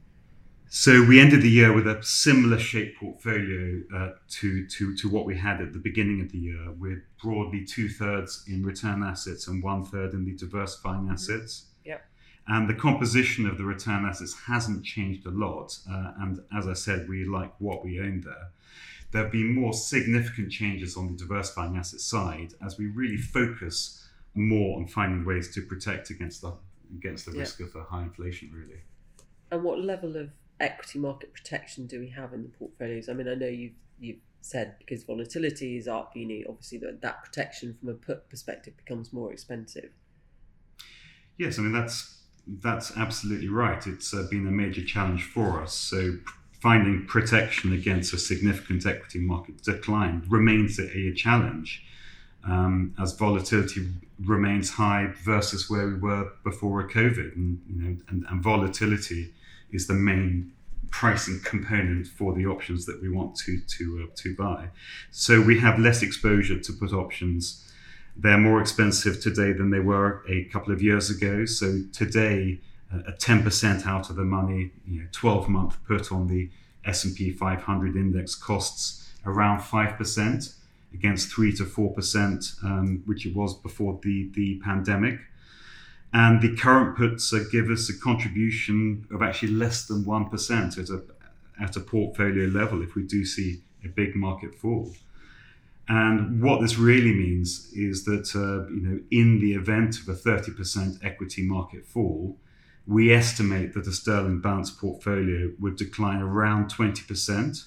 So 0.73 1.03
we 1.03 1.19
ended 1.19 1.41
the 1.41 1.49
year 1.49 1.73
with 1.73 1.85
a 1.85 2.01
similar 2.01 2.57
shaped 2.57 2.97
portfolio 2.97 3.81
uh, 3.93 4.11
to, 4.29 4.65
to, 4.67 4.95
to 4.95 5.09
what 5.09 5.25
we 5.25 5.35
had 5.35 5.59
at 5.59 5.73
the 5.73 5.79
beginning 5.79 6.21
of 6.21 6.31
the 6.31 6.37
year, 6.37 6.71
with 6.71 6.99
broadly 7.21 7.65
two 7.65 7.89
thirds 7.89 8.45
in 8.47 8.63
return 8.63 9.03
assets 9.03 9.49
and 9.49 9.61
one 9.61 9.83
third 9.83 10.13
in 10.13 10.23
the 10.23 10.33
diversifying 10.33 11.09
assets. 11.11 11.65
Yep. 11.83 12.05
And 12.47 12.69
the 12.69 12.73
composition 12.73 13.45
of 13.45 13.57
the 13.57 13.65
return 13.65 14.05
assets 14.05 14.33
hasn't 14.47 14.85
changed 14.85 15.25
a 15.25 15.29
lot. 15.29 15.77
Uh, 15.91 16.13
and 16.21 16.39
as 16.57 16.69
I 16.69 16.73
said, 16.73 17.09
we 17.09 17.25
like 17.25 17.53
what 17.59 17.83
we 17.83 17.99
own 17.99 18.21
there. 18.21 18.51
There 19.11 19.23
have 19.23 19.31
been 19.33 19.53
more 19.53 19.73
significant 19.73 20.53
changes 20.53 20.95
on 20.95 21.11
the 21.11 21.17
diversifying 21.17 21.75
asset 21.75 21.99
side 21.99 22.53
as 22.65 22.77
we 22.77 22.87
really 22.87 23.17
focus 23.17 24.00
more 24.33 24.77
on 24.77 24.87
finding 24.87 25.25
ways 25.25 25.53
to 25.55 25.61
protect 25.61 26.09
against 26.09 26.41
the 26.41 26.53
against 26.97 27.25
the 27.25 27.31
risk 27.31 27.59
of 27.61 27.73
a 27.75 27.83
high 27.83 28.03
inflation, 28.03 28.51
really. 28.53 28.81
And 29.51 29.63
what 29.63 29.79
level 29.79 30.17
of 30.17 30.29
equity 30.59 30.99
market 30.99 31.33
protection 31.33 31.87
do 31.87 31.99
we 31.99 32.09
have 32.09 32.33
in 32.33 32.43
the 32.43 32.49
portfolios? 32.49 33.09
I 33.09 33.13
mean, 33.13 33.27
I 33.27 33.35
know 33.35 33.47
you've 33.47 33.73
you've 33.99 34.19
said 34.41 34.75
because 34.79 35.03
volatility 35.03 35.77
is 35.77 35.87
up, 35.87 36.15
you 36.15 36.25
need 36.25 36.45
obviously 36.47 36.77
that 36.79 37.01
that 37.01 37.23
protection 37.23 37.75
from 37.79 37.89
a 37.89 37.93
put 37.93 38.29
perspective 38.29 38.75
becomes 38.77 39.13
more 39.13 39.31
expensive. 39.31 39.91
Yes, 41.37 41.59
I 41.59 41.61
mean 41.61 41.73
that's 41.73 42.21
that's 42.47 42.95
absolutely 42.97 43.49
right. 43.49 43.85
It's 43.85 44.13
uh, 44.13 44.27
been 44.29 44.47
a 44.47 44.51
major 44.51 44.83
challenge 44.83 45.23
for 45.23 45.61
us. 45.61 45.73
So 45.73 46.17
finding 46.61 47.05
protection 47.07 47.73
against 47.73 48.13
a 48.13 48.17
significant 48.17 48.85
equity 48.85 49.19
market 49.19 49.63
decline 49.63 50.23
remains 50.27 50.79
a, 50.79 50.95
a 50.95 51.13
challenge 51.13 51.83
um, 52.43 52.95
as 52.99 53.13
volatility 53.13 53.87
remains 54.23 54.71
high 54.71 55.13
versus 55.23 55.69
where 55.69 55.87
we 55.87 55.95
were 55.95 56.31
before 56.43 56.87
COVID, 56.87 57.35
and 57.35 57.61
you 57.67 57.81
know, 57.81 57.97
and, 58.09 58.25
and 58.29 58.43
volatility 58.43 59.33
is 59.71 59.87
the 59.87 59.93
main 59.93 60.51
pricing 60.89 61.39
component 61.43 62.05
for 62.05 62.33
the 62.33 62.45
options 62.45 62.85
that 62.85 63.01
we 63.01 63.09
want 63.09 63.35
to 63.35 63.59
to 63.59 64.07
uh, 64.07 64.11
to 64.15 64.35
buy. 64.35 64.69
So 65.11 65.41
we 65.41 65.59
have 65.59 65.79
less 65.79 66.01
exposure 66.01 66.59
to 66.59 66.73
put 66.73 66.93
options. 66.93 67.67
They're 68.17 68.37
more 68.37 68.59
expensive 68.59 69.21
today 69.21 69.53
than 69.53 69.71
they 69.71 69.79
were 69.79 70.23
a 70.27 70.43
couple 70.45 70.73
of 70.73 70.81
years 70.81 71.09
ago. 71.09 71.45
So 71.45 71.81
today, 71.93 72.59
uh, 72.93 72.99
a 73.07 73.11
ten 73.13 73.43
percent 73.43 73.87
out 73.87 74.09
of 74.09 74.15
the 74.15 74.25
money, 74.25 74.71
you 74.85 75.01
know, 75.01 75.07
twelve 75.11 75.47
month 75.47 75.77
put 75.87 76.11
on 76.11 76.27
the 76.27 76.49
S 76.83 77.05
and 77.05 77.15
P 77.15 77.31
500 77.31 77.95
index 77.95 78.33
costs 78.33 79.13
around 79.23 79.61
five 79.61 79.95
percent 79.97 80.55
against 80.93 81.31
three 81.31 81.53
to 81.53 81.65
four 81.65 81.93
percent, 81.93 82.53
um, 82.63 83.03
which 83.05 83.25
it 83.25 83.35
was 83.35 83.53
before 83.53 83.99
the 84.03 84.29
the 84.33 84.59
pandemic. 84.63 85.19
And 86.13 86.41
the 86.41 86.55
current 86.55 86.97
puts 86.97 87.33
uh, 87.33 87.43
give 87.51 87.69
us 87.69 87.89
a 87.89 87.97
contribution 87.97 89.07
of 89.11 89.21
actually 89.21 89.53
less 89.53 89.85
than 89.85 90.03
1% 90.03 90.77
at 90.77 90.89
a, 90.89 91.03
at 91.63 91.77
a 91.77 91.79
portfolio 91.79 92.47
level 92.47 92.83
if 92.83 92.95
we 92.95 93.03
do 93.03 93.23
see 93.23 93.61
a 93.85 93.87
big 93.87 94.15
market 94.15 94.53
fall. 94.53 94.91
And 95.87 96.41
what 96.41 96.61
this 96.61 96.77
really 96.77 97.13
means 97.13 97.71
is 97.73 98.05
that, 98.05 98.35
uh, 98.35 98.69
you 98.69 98.81
know, 98.81 98.99
in 99.09 99.39
the 99.39 99.53
event 99.53 99.99
of 99.99 100.07
a 100.09 100.13
30% 100.13 101.03
equity 101.03 101.43
market 101.43 101.85
fall, 101.85 102.37
we 102.87 103.13
estimate 103.13 103.73
that 103.73 103.87
a 103.87 103.91
sterling 103.91 104.41
balanced 104.41 104.79
portfolio 104.79 105.51
would 105.59 105.75
decline 105.77 106.21
around 106.21 106.71
20%, 106.71 107.65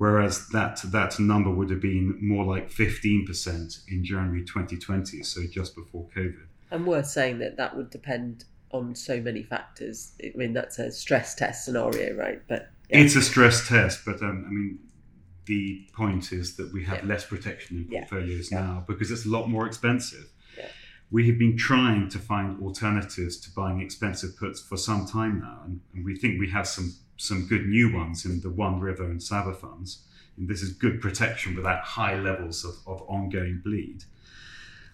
whereas 0.00 0.48
that, 0.48 0.80
that 0.82 1.20
number 1.20 1.50
would 1.50 1.68
have 1.68 1.82
been 1.82 2.16
more 2.22 2.42
like 2.42 2.70
15% 2.70 3.80
in 3.88 4.02
January 4.02 4.40
2020, 4.40 5.22
so 5.22 5.42
just 5.44 5.74
before 5.74 6.06
COVID. 6.16 6.46
And 6.70 6.86
worth 6.86 7.06
saying 7.06 7.38
that 7.40 7.58
that 7.58 7.76
would 7.76 7.90
depend 7.90 8.46
on 8.70 8.94
so 8.94 9.20
many 9.20 9.42
factors. 9.42 10.12
I 10.24 10.32
mean, 10.34 10.54
that's 10.54 10.78
a 10.78 10.90
stress 10.90 11.34
test 11.34 11.66
scenario, 11.66 12.16
right? 12.16 12.40
But 12.48 12.70
yeah. 12.88 13.00
it's 13.00 13.14
a 13.14 13.20
stress 13.20 13.68
test. 13.68 14.06
But 14.06 14.22
um, 14.22 14.46
I 14.48 14.50
mean, 14.50 14.78
the 15.44 15.86
point 15.92 16.32
is 16.32 16.56
that 16.56 16.72
we 16.72 16.82
have 16.86 17.02
yeah. 17.02 17.08
less 17.08 17.26
protection 17.26 17.76
in 17.76 17.84
portfolios 17.84 18.50
yeah. 18.50 18.60
now 18.62 18.84
because 18.88 19.10
it's 19.10 19.26
a 19.26 19.28
lot 19.28 19.50
more 19.50 19.66
expensive. 19.66 20.30
We 21.12 21.26
have 21.26 21.38
been 21.38 21.58
trying 21.58 22.08
to 22.10 22.18
find 22.20 22.62
alternatives 22.62 23.36
to 23.40 23.50
buying 23.50 23.80
expensive 23.80 24.36
puts 24.38 24.60
for 24.60 24.76
some 24.76 25.06
time 25.06 25.40
now, 25.40 25.62
and, 25.64 25.80
and 25.92 26.04
we 26.04 26.14
think 26.14 26.38
we 26.38 26.48
have 26.52 26.68
some 26.68 26.94
some 27.20 27.46
good 27.46 27.66
new 27.66 27.94
ones 27.94 28.24
in 28.24 28.40
the 28.40 28.48
One 28.48 28.80
River 28.80 29.04
and 29.04 29.22
Saba 29.22 29.52
funds. 29.52 30.04
And 30.38 30.48
this 30.48 30.62
is 30.62 30.72
good 30.72 31.02
protection 31.02 31.54
without 31.54 31.82
high 31.82 32.18
levels 32.18 32.64
of, 32.64 32.76
of 32.86 33.02
ongoing 33.08 33.60
bleed. 33.62 34.04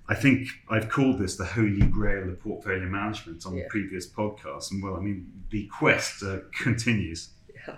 I 0.09 0.17
think 0.17 0.49
I've 0.69 0.89
called 0.89 1.19
this 1.21 1.37
the 1.37 1.45
holy 1.45 1.87
grail 1.87 2.29
of 2.29 2.41
portfolio 2.41 2.89
management 2.89 3.47
on 3.47 3.57
yeah. 3.57 3.63
the 3.63 3.69
previous 3.69 4.09
podcast. 4.09 4.73
And 4.73 4.83
well, 4.83 4.97
I 4.97 5.01
mean, 5.01 5.31
the 5.51 5.69
quest 5.69 6.23
uh, 6.25 6.39
continues. 6.53 7.31
Yeah. 7.67 7.77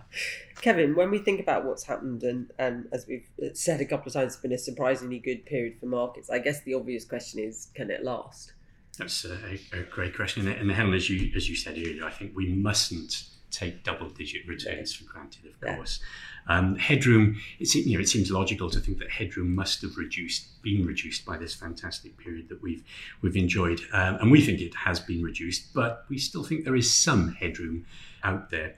Kevin, 0.62 0.96
when 0.96 1.10
we 1.10 1.18
think 1.18 1.40
about 1.40 1.66
what's 1.66 1.84
happened, 1.84 2.22
and, 2.22 2.50
and 2.58 2.88
as 2.90 3.06
we've 3.06 3.28
said 3.54 3.82
a 3.82 3.84
couple 3.84 4.08
of 4.08 4.14
times, 4.14 4.34
it's 4.34 4.42
been 4.42 4.52
a 4.52 4.58
surprisingly 4.58 5.18
good 5.18 5.44
period 5.44 5.78
for 5.78 5.86
markets. 5.86 6.30
I 6.30 6.38
guess 6.38 6.62
the 6.62 6.74
obvious 6.74 7.04
question 7.04 7.40
is 7.40 7.68
can 7.74 7.90
it 7.90 8.02
last? 8.02 8.54
That's 8.98 9.24
a, 9.26 9.58
a 9.72 9.82
great 9.82 10.16
question. 10.16 10.48
And 10.48 10.70
Helen, 10.70 10.94
as 10.94 11.08
you, 11.08 11.32
as 11.36 11.48
you 11.48 11.54
said 11.54 11.74
earlier, 11.74 12.04
I 12.04 12.10
think 12.10 12.34
we 12.34 12.48
mustn't 12.48 13.28
take 13.50 13.84
double 13.84 14.08
digit 14.10 14.46
returns 14.46 14.94
for 14.94 15.04
granted, 15.04 15.46
of 15.46 15.60
course. 15.60 16.00
Um, 16.48 16.76
headroom, 16.76 17.38
it, 17.58 17.74
you 17.74 17.94
know, 17.94 18.00
it 18.00 18.08
seems 18.08 18.30
logical 18.30 18.70
to 18.70 18.80
think 18.80 18.98
that 18.98 19.10
headroom 19.10 19.54
must 19.54 19.82
have 19.82 19.96
reduced, 19.96 20.62
been 20.62 20.86
reduced 20.86 21.26
by 21.26 21.36
this 21.36 21.54
fantastic 21.54 22.16
period 22.16 22.48
that 22.48 22.62
we've 22.62 22.82
we've 23.20 23.36
enjoyed, 23.36 23.80
um, 23.92 24.16
and 24.16 24.30
we 24.30 24.40
think 24.40 24.60
it 24.60 24.74
has 24.74 24.98
been 24.98 25.22
reduced, 25.22 25.74
but 25.74 26.04
we 26.08 26.18
still 26.18 26.42
think 26.42 26.64
there 26.64 26.76
is 26.76 26.92
some 26.92 27.34
headroom 27.34 27.84
out 28.24 28.50
there. 28.50 28.74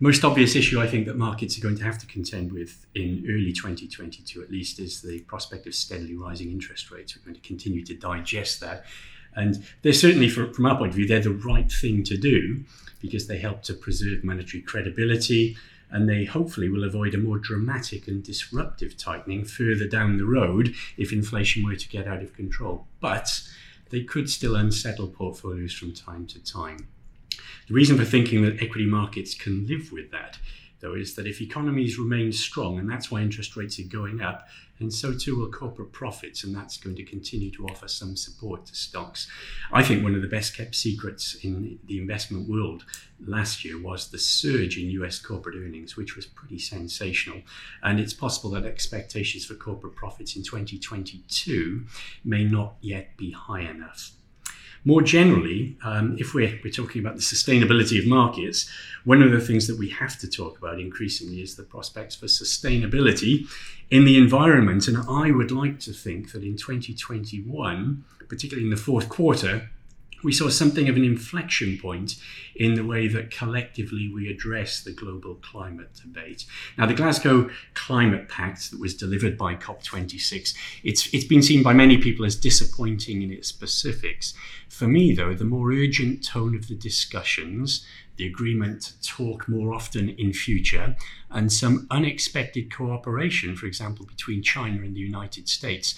Most 0.00 0.24
obvious 0.24 0.56
issue 0.56 0.80
I 0.80 0.86
think 0.86 1.06
that 1.06 1.16
markets 1.16 1.56
are 1.56 1.62
going 1.62 1.78
to 1.78 1.84
have 1.84 1.98
to 1.98 2.06
contend 2.06 2.52
with 2.52 2.84
in 2.94 3.24
early 3.28 3.52
2022 3.52 4.42
at 4.42 4.50
least 4.50 4.80
is 4.80 5.00
the 5.00 5.20
prospect 5.20 5.66
of 5.66 5.74
steadily 5.74 6.16
rising 6.16 6.50
interest 6.50 6.90
rates. 6.90 7.16
We're 7.16 7.24
going 7.24 7.40
to 7.40 7.46
continue 7.46 7.84
to 7.84 7.94
digest 7.94 8.60
that. 8.60 8.84
And 9.36 9.64
they're 9.82 9.92
certainly, 9.92 10.28
from 10.28 10.66
our 10.66 10.76
point 10.76 10.90
of 10.90 10.96
view, 10.96 11.06
they're 11.06 11.20
the 11.20 11.30
right 11.30 11.70
thing 11.70 12.02
to 12.04 12.16
do 12.16 12.64
because 13.04 13.26
they 13.26 13.36
help 13.38 13.62
to 13.62 13.74
preserve 13.74 14.24
monetary 14.24 14.62
credibility 14.62 15.58
and 15.90 16.08
they 16.08 16.24
hopefully 16.24 16.70
will 16.70 16.84
avoid 16.84 17.14
a 17.14 17.18
more 17.18 17.36
dramatic 17.36 18.08
and 18.08 18.22
disruptive 18.24 18.96
tightening 18.96 19.44
further 19.44 19.86
down 19.86 20.16
the 20.16 20.24
road 20.24 20.74
if 20.96 21.12
inflation 21.12 21.62
were 21.62 21.76
to 21.76 21.88
get 21.90 22.08
out 22.08 22.22
of 22.22 22.32
control. 22.32 22.86
But 23.00 23.42
they 23.90 24.02
could 24.02 24.30
still 24.30 24.56
unsettle 24.56 25.08
portfolios 25.08 25.74
from 25.74 25.92
time 25.92 26.26
to 26.28 26.42
time. 26.42 26.88
The 27.68 27.74
reason 27.74 27.98
for 27.98 28.06
thinking 28.06 28.40
that 28.42 28.62
equity 28.62 28.86
markets 28.86 29.34
can 29.34 29.66
live 29.66 29.92
with 29.92 30.10
that, 30.10 30.38
though, 30.84 30.94
is 30.94 31.14
that 31.14 31.26
if 31.26 31.40
economies 31.40 31.98
remain 31.98 32.30
strong, 32.30 32.78
and 32.78 32.88
that's 32.88 33.10
why 33.10 33.22
interest 33.22 33.56
rates 33.56 33.80
are 33.80 33.84
going 33.84 34.20
up, 34.20 34.46
and 34.80 34.92
so 34.92 35.16
too 35.16 35.38
will 35.38 35.50
corporate 35.50 35.92
profits, 35.92 36.44
and 36.44 36.54
that's 36.54 36.76
going 36.76 36.96
to 36.96 37.04
continue 37.04 37.50
to 37.52 37.66
offer 37.66 37.88
some 37.88 38.16
support 38.16 38.66
to 38.66 38.74
stocks. 38.74 39.26
I 39.72 39.82
think 39.82 40.02
one 40.02 40.14
of 40.14 40.22
the 40.22 40.28
best 40.28 40.56
kept 40.56 40.74
secrets 40.74 41.36
in 41.42 41.78
the 41.86 41.98
investment 41.98 42.48
world 42.48 42.84
last 43.24 43.64
year 43.64 43.80
was 43.80 44.10
the 44.10 44.18
surge 44.18 44.76
in 44.76 44.90
US 44.90 45.18
corporate 45.18 45.56
earnings, 45.56 45.96
which 45.96 46.16
was 46.16 46.26
pretty 46.26 46.58
sensational. 46.58 47.40
And 47.82 47.98
it's 47.98 48.12
possible 48.12 48.50
that 48.50 48.66
expectations 48.66 49.46
for 49.46 49.54
corporate 49.54 49.94
profits 49.94 50.36
in 50.36 50.42
2022 50.42 51.86
may 52.24 52.44
not 52.44 52.74
yet 52.80 53.16
be 53.16 53.30
high 53.30 53.62
enough. 53.62 54.10
More 54.86 55.00
generally, 55.00 55.76
um, 55.82 56.16
if 56.18 56.34
we're, 56.34 56.60
we're 56.62 56.70
talking 56.70 57.00
about 57.00 57.16
the 57.16 57.22
sustainability 57.22 57.98
of 57.98 58.06
markets, 58.06 58.68
one 59.04 59.22
of 59.22 59.30
the 59.30 59.40
things 59.40 59.66
that 59.66 59.78
we 59.78 59.88
have 59.90 60.18
to 60.18 60.28
talk 60.28 60.58
about 60.58 60.78
increasingly 60.78 61.40
is 61.42 61.56
the 61.56 61.62
prospects 61.62 62.14
for 62.14 62.26
sustainability 62.26 63.46
in 63.90 64.04
the 64.04 64.18
environment. 64.18 64.86
And 64.86 64.98
I 65.08 65.30
would 65.30 65.50
like 65.50 65.80
to 65.80 65.92
think 65.92 66.32
that 66.32 66.42
in 66.42 66.56
2021, 66.56 68.04
particularly 68.28 68.66
in 68.66 68.70
the 68.70 68.76
fourth 68.76 69.08
quarter, 69.08 69.70
we 70.24 70.32
saw 70.32 70.48
something 70.48 70.88
of 70.88 70.96
an 70.96 71.04
inflection 71.04 71.78
point 71.78 72.16
in 72.56 72.74
the 72.74 72.84
way 72.84 73.06
that 73.08 73.30
collectively 73.30 74.10
we 74.12 74.28
address 74.28 74.82
the 74.82 74.92
global 74.92 75.34
climate 75.36 75.90
debate. 76.00 76.46
Now, 76.78 76.86
the 76.86 76.94
Glasgow 76.94 77.50
Climate 77.74 78.28
Pact 78.28 78.70
that 78.70 78.80
was 78.80 78.94
delivered 78.94 79.36
by 79.36 79.54
COP26, 79.56 80.54
it's, 80.82 81.12
it's 81.12 81.24
been 81.24 81.42
seen 81.42 81.62
by 81.62 81.72
many 81.72 81.98
people 81.98 82.24
as 82.24 82.36
disappointing 82.36 83.22
in 83.22 83.32
its 83.32 83.48
specifics. 83.48 84.34
For 84.68 84.86
me, 84.86 85.14
though, 85.14 85.34
the 85.34 85.44
more 85.44 85.72
urgent 85.72 86.24
tone 86.24 86.56
of 86.56 86.68
the 86.68 86.74
discussions, 86.74 87.84
the 88.16 88.26
agreement 88.26 88.82
to 88.82 89.02
talk 89.02 89.48
more 89.48 89.74
often 89.74 90.08
in 90.10 90.32
future, 90.32 90.96
and 91.30 91.52
some 91.52 91.86
unexpected 91.90 92.72
cooperation, 92.72 93.56
for 93.56 93.66
example, 93.66 94.06
between 94.06 94.42
China 94.42 94.82
and 94.82 94.94
the 94.94 95.00
United 95.00 95.48
States, 95.48 95.96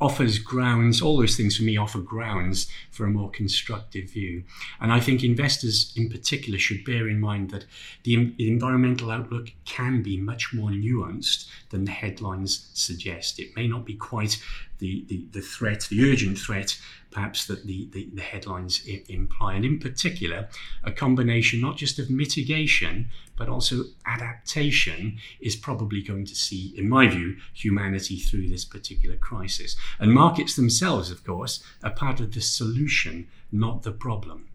offers 0.00 0.38
grounds, 0.38 1.00
all 1.00 1.16
those 1.16 1.36
things 1.36 1.56
for 1.56 1.62
me 1.62 1.76
offer 1.76 1.98
grounds 1.98 2.68
for 2.90 3.06
a 3.06 3.10
more 3.10 3.30
constructive 3.30 4.10
view. 4.10 4.44
And 4.80 4.92
I 4.92 5.00
think 5.00 5.24
investors 5.24 5.92
in 5.96 6.10
particular 6.10 6.58
should 6.58 6.84
bear 6.84 7.08
in 7.08 7.20
mind 7.20 7.50
that 7.50 7.64
the, 8.02 8.34
the, 8.36 8.48
environmental 8.48 9.10
outlook 9.10 9.48
can 9.64 10.02
be 10.02 10.16
much 10.18 10.52
more 10.52 10.70
nuanced 10.70 11.48
than 11.70 11.84
the 11.84 11.92
headlines 11.92 12.70
suggest. 12.74 13.38
It 13.38 13.56
may 13.56 13.66
not 13.66 13.86
be 13.86 13.94
quite 13.94 14.42
the, 14.78 15.04
the, 15.08 15.26
the 15.32 15.40
threat, 15.40 15.86
the 15.90 16.10
urgent 16.10 16.38
threat, 16.38 16.78
perhaps 17.10 17.46
that 17.46 17.66
the, 17.66 17.88
the, 17.92 18.08
the 18.14 18.22
headlines 18.22 18.82
I- 18.88 19.02
imply. 19.08 19.54
And 19.54 19.64
in 19.64 19.78
particular, 19.78 20.48
a 20.84 20.92
combination 20.92 21.60
not 21.60 21.76
just 21.76 21.98
of 21.98 22.10
mitigation, 22.10 23.08
but 23.36 23.48
also 23.48 23.84
adaptation 24.06 25.18
is 25.40 25.56
probably 25.56 26.02
going 26.02 26.26
to 26.26 26.34
see, 26.34 26.74
in 26.76 26.88
my 26.88 27.08
view, 27.08 27.36
humanity 27.54 28.16
through 28.16 28.48
this 28.48 28.64
particular 28.64 29.16
crisis. 29.16 29.76
And 29.98 30.12
markets 30.12 30.56
themselves, 30.56 31.10
of 31.10 31.24
course, 31.24 31.62
are 31.82 31.90
part 31.90 32.20
of 32.20 32.32
the 32.32 32.40
solution, 32.40 33.28
not 33.52 33.82
the 33.82 33.92
problem. 33.92 34.48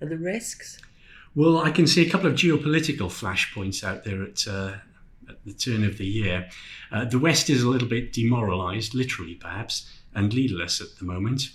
And 0.00 0.10
the 0.10 0.18
risks? 0.18 0.78
Well, 1.34 1.58
I 1.58 1.70
can 1.70 1.86
see 1.86 2.06
a 2.06 2.10
couple 2.10 2.26
of 2.26 2.34
geopolitical 2.34 3.08
flashpoints 3.08 3.84
out 3.84 4.04
there 4.04 4.22
at, 4.22 4.46
uh, 4.48 4.72
at 5.30 5.44
the 5.44 5.54
turn 5.54 5.84
of 5.84 5.96
the 5.98 6.06
year. 6.06 6.48
Uh, 6.92 7.04
the 7.04 7.18
West 7.18 7.48
is 7.48 7.62
a 7.62 7.68
little 7.68 7.88
bit 7.88 8.12
demoralized, 8.12 8.94
literally 8.94 9.34
perhaps, 9.34 9.90
and 10.14 10.34
leaderless 10.34 10.80
at 10.80 10.98
the 10.98 11.04
moment. 11.04 11.50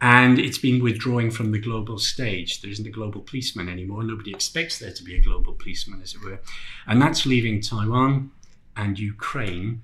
And 0.00 0.40
it's 0.40 0.58
been 0.58 0.82
withdrawing 0.82 1.30
from 1.30 1.52
the 1.52 1.60
global 1.60 1.98
stage. 1.98 2.60
There 2.60 2.70
isn't 2.70 2.86
a 2.86 2.90
global 2.90 3.20
policeman 3.20 3.68
anymore. 3.68 4.02
Nobody 4.02 4.32
expects 4.32 4.80
there 4.80 4.92
to 4.92 5.04
be 5.04 5.14
a 5.14 5.20
global 5.20 5.52
policeman, 5.52 6.02
as 6.02 6.14
it 6.14 6.24
were. 6.24 6.40
And 6.88 7.00
that's 7.00 7.24
leaving 7.24 7.60
Taiwan 7.60 8.32
and 8.76 8.98
Ukraine 8.98 9.82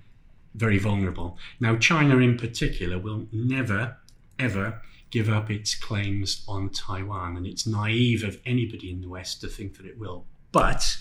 very 0.55 0.79
vulnerable. 0.79 1.39
Now, 1.61 1.77
China 1.77 2.19
in 2.19 2.37
particular 2.37 2.99
will 2.99 3.27
never, 3.31 3.99
ever 4.39 4.83
give 5.11 5.29
up 5.29 5.51
its 5.51 5.75
claims 5.75 6.45
on 6.49 6.71
Taiwan, 6.71 7.37
and 7.37 7.47
it's 7.47 7.67
naive 7.67 8.25
of 8.25 8.41
anybody 8.45 8.91
in 8.91 9.01
the 9.01 9.09
West 9.09 9.41
to 9.43 9.49
think 9.49 9.77
that 9.77 9.87
it 9.87 9.99
will. 9.99 10.25
But 10.53 10.97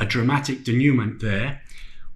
a 0.00 0.06
dramatic 0.06 0.64
denouement 0.64 1.20
there 1.20 1.60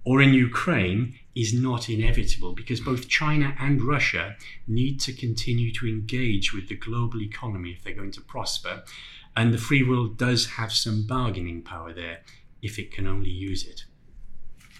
or 0.03 0.21
in 0.21 0.33
Ukraine 0.33 1.15
is 1.35 1.53
not 1.53 1.89
inevitable 1.89 2.53
because 2.53 2.79
both 2.79 3.07
China 3.07 3.55
and 3.59 3.81
Russia 3.81 4.35
need 4.67 4.99
to 5.01 5.13
continue 5.13 5.71
to 5.73 5.87
engage 5.87 6.53
with 6.53 6.67
the 6.67 6.75
global 6.75 7.21
economy 7.21 7.71
if 7.71 7.83
they're 7.83 7.93
going 7.93 8.11
to 8.11 8.21
prosper. 8.21 8.83
And 9.35 9.53
the 9.53 9.57
free 9.57 9.83
world 9.83 10.17
does 10.17 10.45
have 10.51 10.71
some 10.71 11.05
bargaining 11.05 11.61
power 11.61 11.93
there 11.93 12.21
if 12.61 12.79
it 12.79 12.91
can 12.91 13.05
only 13.05 13.29
use 13.29 13.65
it. 13.65 13.85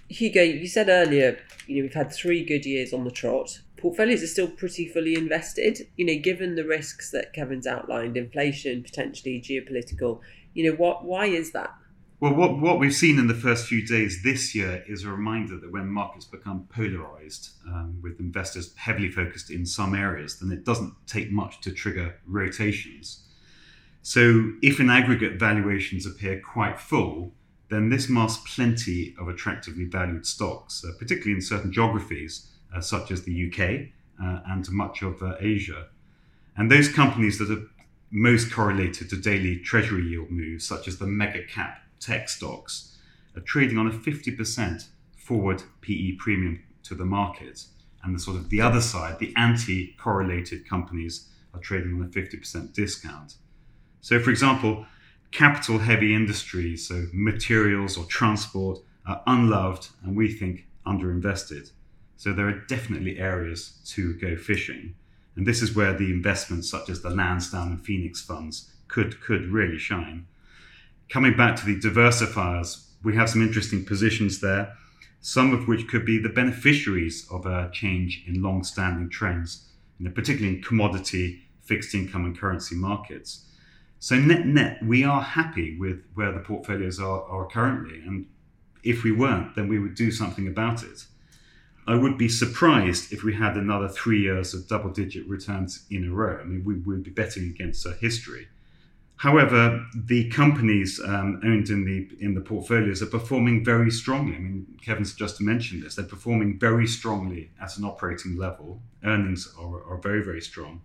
Hugo, 0.07 0.41
you 0.41 0.67
said 0.67 0.87
earlier, 0.87 1.39
you 1.67 1.77
know, 1.77 1.81
we've 1.83 1.93
had 1.93 2.13
three 2.13 2.43
good 2.45 2.65
years 2.65 2.93
on 2.93 3.03
the 3.03 3.11
trot. 3.11 3.59
Portfolios 3.77 4.23
are 4.23 4.27
still 4.27 4.47
pretty 4.47 4.87
fully 4.87 5.15
invested. 5.15 5.87
You 5.97 6.05
know, 6.05 6.19
given 6.21 6.55
the 6.55 6.65
risks 6.65 7.11
that 7.11 7.33
Kevin's 7.33 7.67
outlined, 7.67 8.15
inflation, 8.15 8.83
potentially 8.83 9.41
geopolitical, 9.41 10.21
you 10.53 10.69
know, 10.69 10.77
what 10.77 11.03
why 11.03 11.25
is 11.25 11.51
that? 11.51 11.73
Well, 12.21 12.33
what, 12.33 12.59
what 12.59 12.79
we've 12.79 12.93
seen 12.93 13.19
in 13.19 13.27
the 13.27 13.33
first 13.33 13.67
few 13.67 13.85
days 13.85 14.23
this 14.23 14.55
year 14.55 14.85
is 14.87 15.03
a 15.03 15.09
reminder 15.09 15.59
that 15.59 15.71
when 15.71 15.87
markets 15.87 16.23
become 16.23 16.65
polarized, 16.73 17.49
um, 17.67 17.99
with 18.01 18.21
investors 18.21 18.73
heavily 18.77 19.09
focused 19.11 19.51
in 19.51 19.65
some 19.65 19.93
areas, 19.93 20.39
then 20.39 20.49
it 20.49 20.63
doesn't 20.63 20.93
take 21.07 21.29
much 21.29 21.59
to 21.61 21.71
trigger 21.71 22.15
rotations. 22.25 23.25
So, 24.01 24.51
if 24.61 24.79
in 24.79 24.89
aggregate 24.89 25.39
valuations 25.39 26.05
appear 26.05 26.39
quite 26.39 26.79
full, 26.79 27.33
then 27.69 27.89
this 27.89 28.07
masks 28.07 28.55
plenty 28.55 29.13
of 29.19 29.27
attractively 29.27 29.85
valued 29.85 30.25
stocks, 30.25 30.85
uh, 30.85 30.91
particularly 30.97 31.33
in 31.33 31.41
certain 31.41 31.73
geographies 31.73 32.49
uh, 32.73 32.79
such 32.79 33.11
as 33.11 33.23
the 33.23 33.47
UK 33.47 33.89
uh, 34.23 34.39
and 34.47 34.71
much 34.71 35.01
of 35.01 35.21
uh, 35.21 35.35
Asia. 35.41 35.87
And 36.55 36.71
those 36.71 36.87
companies 36.87 37.39
that 37.39 37.51
are 37.51 37.63
most 38.09 38.53
correlated 38.53 39.09
to 39.09 39.17
daily 39.17 39.57
treasury 39.57 40.03
yield 40.03 40.31
moves, 40.31 40.65
such 40.65 40.87
as 40.87 40.99
the 40.99 41.07
mega 41.07 41.43
cap 41.43 41.81
tech 42.05 42.29
stocks 42.29 42.97
are 43.35 43.41
trading 43.41 43.77
on 43.77 43.87
a 43.87 43.91
50% 43.91 44.87
forward 45.17 45.63
PE 45.81 46.13
premium 46.17 46.63
to 46.83 46.95
the 46.95 47.05
market. 47.05 47.65
And 48.03 48.13
the 48.13 48.19
sort 48.19 48.37
of 48.37 48.49
the 48.49 48.61
other 48.61 48.81
side, 48.81 49.17
the 49.17 49.33
anti 49.35 49.95
correlated 49.97 50.69
companies 50.69 51.29
are 51.53 51.59
trading 51.59 51.93
on 51.93 52.01
a 52.03 52.09
50% 52.09 52.73
discount. 52.73 53.35
So, 54.01 54.19
for 54.19 54.29
example, 54.29 54.85
capital 55.31 55.79
heavy 55.79 56.13
industries, 56.13 56.87
so 56.87 57.07
materials 57.11 57.97
or 57.97 58.05
transport, 58.05 58.79
are 59.07 59.23
unloved 59.25 59.89
and 60.03 60.15
we 60.15 60.31
think 60.31 60.67
underinvested. 60.85 61.71
So, 62.17 62.31
there 62.31 62.47
are 62.47 62.59
definitely 62.67 63.17
areas 63.17 63.79
to 63.87 64.13
go 64.13 64.35
fishing. 64.35 64.93
And 65.35 65.47
this 65.47 65.61
is 65.63 65.75
where 65.75 65.93
the 65.93 66.11
investments 66.11 66.69
such 66.69 66.89
as 66.89 67.01
the 67.01 67.09
Lansdowne 67.09 67.69
and 67.69 67.81
Phoenix 67.83 68.21
funds 68.21 68.71
could, 68.87 69.19
could 69.19 69.47
really 69.47 69.79
shine 69.79 70.27
coming 71.09 71.35
back 71.35 71.55
to 71.57 71.65
the 71.65 71.79
diversifiers, 71.79 72.85
we 73.03 73.15
have 73.15 73.29
some 73.29 73.41
interesting 73.41 73.85
positions 73.85 74.41
there, 74.41 74.73
some 75.21 75.53
of 75.53 75.67
which 75.67 75.87
could 75.87 76.05
be 76.05 76.17
the 76.17 76.29
beneficiaries 76.29 77.27
of 77.31 77.45
a 77.45 77.69
change 77.71 78.23
in 78.27 78.41
long 78.41 78.63
standing 78.63 79.09
trends, 79.09 79.69
you 79.99 80.05
know, 80.05 80.11
particularly 80.11 80.57
in 80.57 80.63
commodity, 80.63 81.41
fixed 81.61 81.93
income, 81.93 82.25
and 82.25 82.37
currency 82.37 82.75
markets. 82.75 83.45
So, 83.99 84.15
net 84.15 84.45
net, 84.45 84.79
we 84.83 85.03
are 85.03 85.21
happy 85.21 85.77
with 85.79 86.03
where 86.13 86.31
the 86.31 86.39
portfolios 86.39 86.99
are, 86.99 87.23
are 87.23 87.47
currently. 87.47 87.99
And 87.99 88.27
if 88.83 89.03
we 89.03 89.11
weren't, 89.11 89.55
then 89.55 89.67
we 89.67 89.79
would 89.79 89.95
do 89.95 90.11
something 90.11 90.47
about 90.47 90.83
it. 90.83 91.05
I 91.87 91.95
would 91.95 92.17
be 92.17 92.29
surprised 92.29 93.13
if 93.13 93.23
we 93.23 93.35
had 93.35 93.55
another 93.55 93.87
three 93.87 94.21
years 94.21 94.53
of 94.53 94.67
double 94.67 94.89
digit 94.89 95.27
returns 95.27 95.85
in 95.89 96.07
a 96.07 96.11
row. 96.11 96.39
I 96.41 96.43
mean, 96.43 96.63
we 96.65 96.75
would 96.75 97.03
be 97.03 97.11
betting 97.11 97.45
against 97.49 97.87
history. 97.99 98.47
However, 99.17 99.85
the 99.95 100.29
companies 100.29 100.99
um, 101.03 101.39
owned 101.43 101.69
in 101.69 101.85
the 101.85 102.09
in 102.19 102.33
the 102.33 102.41
portfolios 102.41 103.01
are 103.01 103.07
performing 103.07 103.63
very 103.63 103.89
strongly. 103.89 104.35
I 104.35 104.39
mean, 104.39 104.77
Kevin's 104.83 105.13
just 105.13 105.39
mentioned 105.39 105.83
this; 105.83 105.95
they're 105.95 106.05
performing 106.05 106.59
very 106.59 106.85
strongly 106.85 107.51
at 107.61 107.77
an 107.77 107.85
operating 107.85 108.35
level. 108.37 108.81
Earnings 109.03 109.53
are, 109.57 109.83
are 109.89 109.97
very 109.97 110.21
very 110.21 110.41
strong, 110.41 110.81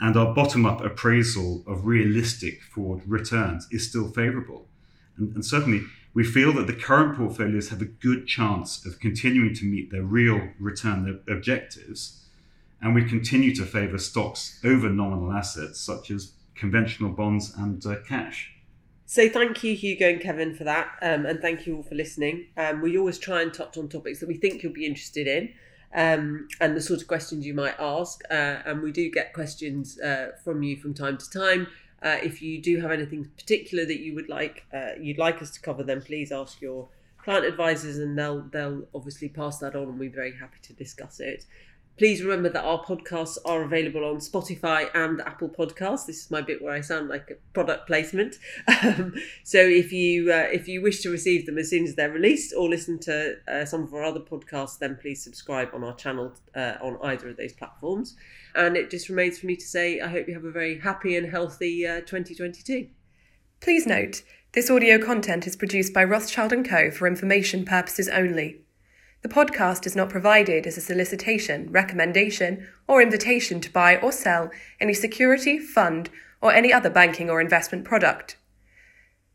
and 0.00 0.16
our 0.16 0.34
bottom 0.34 0.66
up 0.66 0.80
appraisal 0.84 1.62
of 1.66 1.86
realistic 1.86 2.62
forward 2.62 3.02
returns 3.06 3.68
is 3.70 3.88
still 3.88 4.08
favourable, 4.08 4.66
and, 5.16 5.32
and 5.34 5.44
certainly 5.44 5.82
we 6.12 6.24
feel 6.24 6.52
that 6.54 6.66
the 6.66 6.72
current 6.72 7.16
portfolios 7.16 7.68
have 7.68 7.80
a 7.80 7.84
good 7.84 8.26
chance 8.26 8.84
of 8.84 8.98
continuing 8.98 9.54
to 9.54 9.64
meet 9.64 9.92
their 9.92 10.02
real 10.02 10.48
return 10.58 11.22
objectives, 11.28 12.26
and 12.82 12.96
we 12.96 13.04
continue 13.04 13.54
to 13.54 13.64
favour 13.64 13.98
stocks 13.98 14.58
over 14.64 14.88
nominal 14.88 15.32
assets 15.32 15.80
such 15.80 16.10
as 16.10 16.32
conventional 16.60 17.10
bonds 17.10 17.54
and 17.56 17.84
uh, 17.86 17.96
cash. 18.06 18.52
So 19.06 19.28
thank 19.28 19.64
you, 19.64 19.74
Hugo 19.74 20.08
and 20.08 20.20
Kevin, 20.20 20.54
for 20.54 20.62
that, 20.62 20.90
um, 21.02 21.26
and 21.26 21.40
thank 21.40 21.66
you 21.66 21.76
all 21.76 21.82
for 21.82 21.96
listening. 21.96 22.46
Um, 22.56 22.80
we 22.80 22.96
always 22.96 23.18
try 23.18 23.42
and 23.42 23.52
touch 23.52 23.76
on 23.76 23.88
topics 23.88 24.20
that 24.20 24.28
we 24.28 24.36
think 24.36 24.62
you'll 24.62 24.72
be 24.72 24.86
interested 24.86 25.26
in, 25.26 25.52
um, 25.92 26.46
and 26.60 26.76
the 26.76 26.80
sort 26.80 27.00
of 27.00 27.08
questions 27.08 27.44
you 27.44 27.54
might 27.54 27.74
ask. 27.80 28.22
Uh, 28.30 28.58
and 28.66 28.82
we 28.82 28.92
do 28.92 29.10
get 29.10 29.32
questions 29.32 29.98
uh, 29.98 30.28
from 30.44 30.62
you 30.62 30.76
from 30.76 30.94
time 30.94 31.18
to 31.18 31.28
time. 31.28 31.66
Uh, 32.02 32.18
if 32.22 32.40
you 32.40 32.62
do 32.62 32.80
have 32.80 32.92
anything 32.92 33.24
particular 33.36 33.84
that 33.84 33.98
you 33.98 34.14
would 34.14 34.28
like 34.28 34.64
uh, 34.72 34.92
you'd 35.00 35.18
like 35.18 35.42
us 35.42 35.50
to 35.50 35.60
cover, 35.60 35.82
then 35.82 36.00
please 36.00 36.30
ask 36.30 36.60
your 36.60 36.88
client 37.24 37.44
advisors, 37.44 37.98
and 37.98 38.16
they'll 38.16 38.42
they'll 38.52 38.84
obviously 38.94 39.28
pass 39.28 39.58
that 39.58 39.74
on, 39.74 39.88
and 39.88 39.98
we're 39.98 40.10
very 40.10 40.36
happy 40.36 40.58
to 40.62 40.72
discuss 40.74 41.18
it. 41.18 41.46
Please 41.98 42.22
remember 42.22 42.48
that 42.48 42.64
our 42.64 42.82
podcasts 42.82 43.36
are 43.44 43.62
available 43.62 44.06
on 44.06 44.16
Spotify 44.16 44.88
and 44.94 45.20
Apple 45.20 45.50
Podcasts. 45.50 46.06
This 46.06 46.24
is 46.24 46.30
my 46.30 46.40
bit 46.40 46.62
where 46.62 46.72
I 46.72 46.80
sound 46.80 47.08
like 47.08 47.30
a 47.30 47.34
product 47.52 47.86
placement. 47.86 48.36
Um, 48.82 49.14
so 49.44 49.58
if 49.58 49.92
you 49.92 50.32
uh, 50.32 50.48
if 50.50 50.66
you 50.66 50.80
wish 50.80 51.02
to 51.02 51.10
receive 51.10 51.44
them 51.44 51.58
as 51.58 51.68
soon 51.68 51.84
as 51.84 51.96
they're 51.96 52.10
released 52.10 52.54
or 52.56 52.68
listen 52.68 52.98
to 53.00 53.36
uh, 53.46 53.66
some 53.66 53.82
of 53.82 53.92
our 53.92 54.04
other 54.04 54.20
podcasts, 54.20 54.78
then 54.78 54.96
please 54.96 55.22
subscribe 55.22 55.68
on 55.74 55.84
our 55.84 55.94
channel 55.94 56.32
uh, 56.54 56.74
on 56.80 56.96
either 57.02 57.28
of 57.28 57.36
those 57.36 57.52
platforms. 57.52 58.16
And 58.54 58.76
it 58.76 58.90
just 58.90 59.10
remains 59.10 59.38
for 59.38 59.46
me 59.46 59.56
to 59.56 59.66
say 59.66 60.00
I 60.00 60.08
hope 60.08 60.28
you 60.28 60.34
have 60.34 60.46
a 60.46 60.50
very 60.50 60.78
happy 60.78 61.14
and 61.16 61.30
healthy 61.30 61.86
uh, 61.86 62.00
2022. 62.00 62.88
Please 63.60 63.86
note, 63.86 64.22
this 64.52 64.70
audio 64.70 64.98
content 64.98 65.46
is 65.46 65.54
produced 65.54 65.92
by 65.92 66.02
Rothschild 66.02 66.52
& 66.64 66.68
Co. 66.68 66.90
for 66.90 67.06
information 67.06 67.64
purposes 67.64 68.08
only. 68.08 68.62
The 69.22 69.28
podcast 69.28 69.84
is 69.84 69.94
not 69.94 70.08
provided 70.08 70.66
as 70.66 70.78
a 70.78 70.80
solicitation, 70.80 71.70
recommendation, 71.70 72.66
or 72.88 73.02
invitation 73.02 73.60
to 73.60 73.70
buy 73.70 73.96
or 73.96 74.12
sell 74.12 74.50
any 74.80 74.94
security, 74.94 75.58
fund, 75.58 76.08
or 76.40 76.54
any 76.54 76.72
other 76.72 76.88
banking 76.88 77.28
or 77.28 77.40
investment 77.40 77.84
product. 77.84 78.36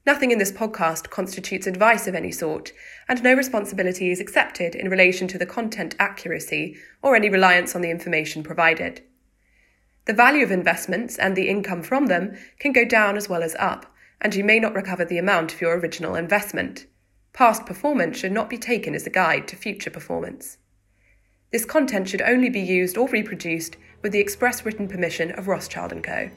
Nothing 0.04 0.32
in 0.32 0.40
this 0.40 0.52
podcast 0.52 1.10
constitutes 1.10 1.68
advice 1.68 2.08
of 2.08 2.16
any 2.16 2.32
sort, 2.32 2.72
and 3.08 3.22
no 3.22 3.34
responsibility 3.34 4.10
is 4.10 4.20
accepted 4.20 4.74
in 4.74 4.90
relation 4.90 5.28
to 5.28 5.38
the 5.38 5.46
content 5.46 5.96
accuracy 6.00 6.78
or 7.04 7.16
any 7.16 7.30
reliance 7.30 7.76
on 7.76 7.82
the 7.82 7.92
information 7.92 8.42
provided. 8.42 9.04
The 10.06 10.14
value 10.14 10.44
of 10.44 10.52
investments 10.52 11.18
and 11.18 11.36
the 11.36 11.48
income 11.48 11.84
from 11.84 12.08
them 12.08 12.38
can 12.60 12.72
go 12.72 12.86
down 12.86 13.18
as 13.18 13.30
well 13.30 13.44
as 13.44 13.56
up, 13.60 13.86
and 14.20 14.34
you 14.34 14.44
may 14.44 14.60
not 14.60 14.74
recover 14.74 15.06
the 15.06 15.20
amount 15.20 15.54
of 15.54 15.62
your 15.62 15.78
original 15.78 16.16
investment. 16.16 16.88
Past 17.36 17.66
performance 17.66 18.18
should 18.18 18.32
not 18.32 18.50
be 18.50 18.58
taken 18.58 18.96
as 18.96 19.06
a 19.06 19.10
guide 19.10 19.46
to 19.50 19.58
future 19.58 19.90
performance. 19.90 20.58
This 21.52 21.66
content 21.66 22.08
should 22.08 22.22
only 22.22 22.50
be 22.50 22.62
used 22.62 22.98
or 22.98 23.10
reproduced 23.10 23.76
with 24.02 24.14
the 24.14 24.22
express 24.22 24.66
written 24.66 24.88
permission 24.88 25.32
of 25.32 25.50
Rothschild 25.50 25.92
& 26.02 26.04
Co. 26.04 26.30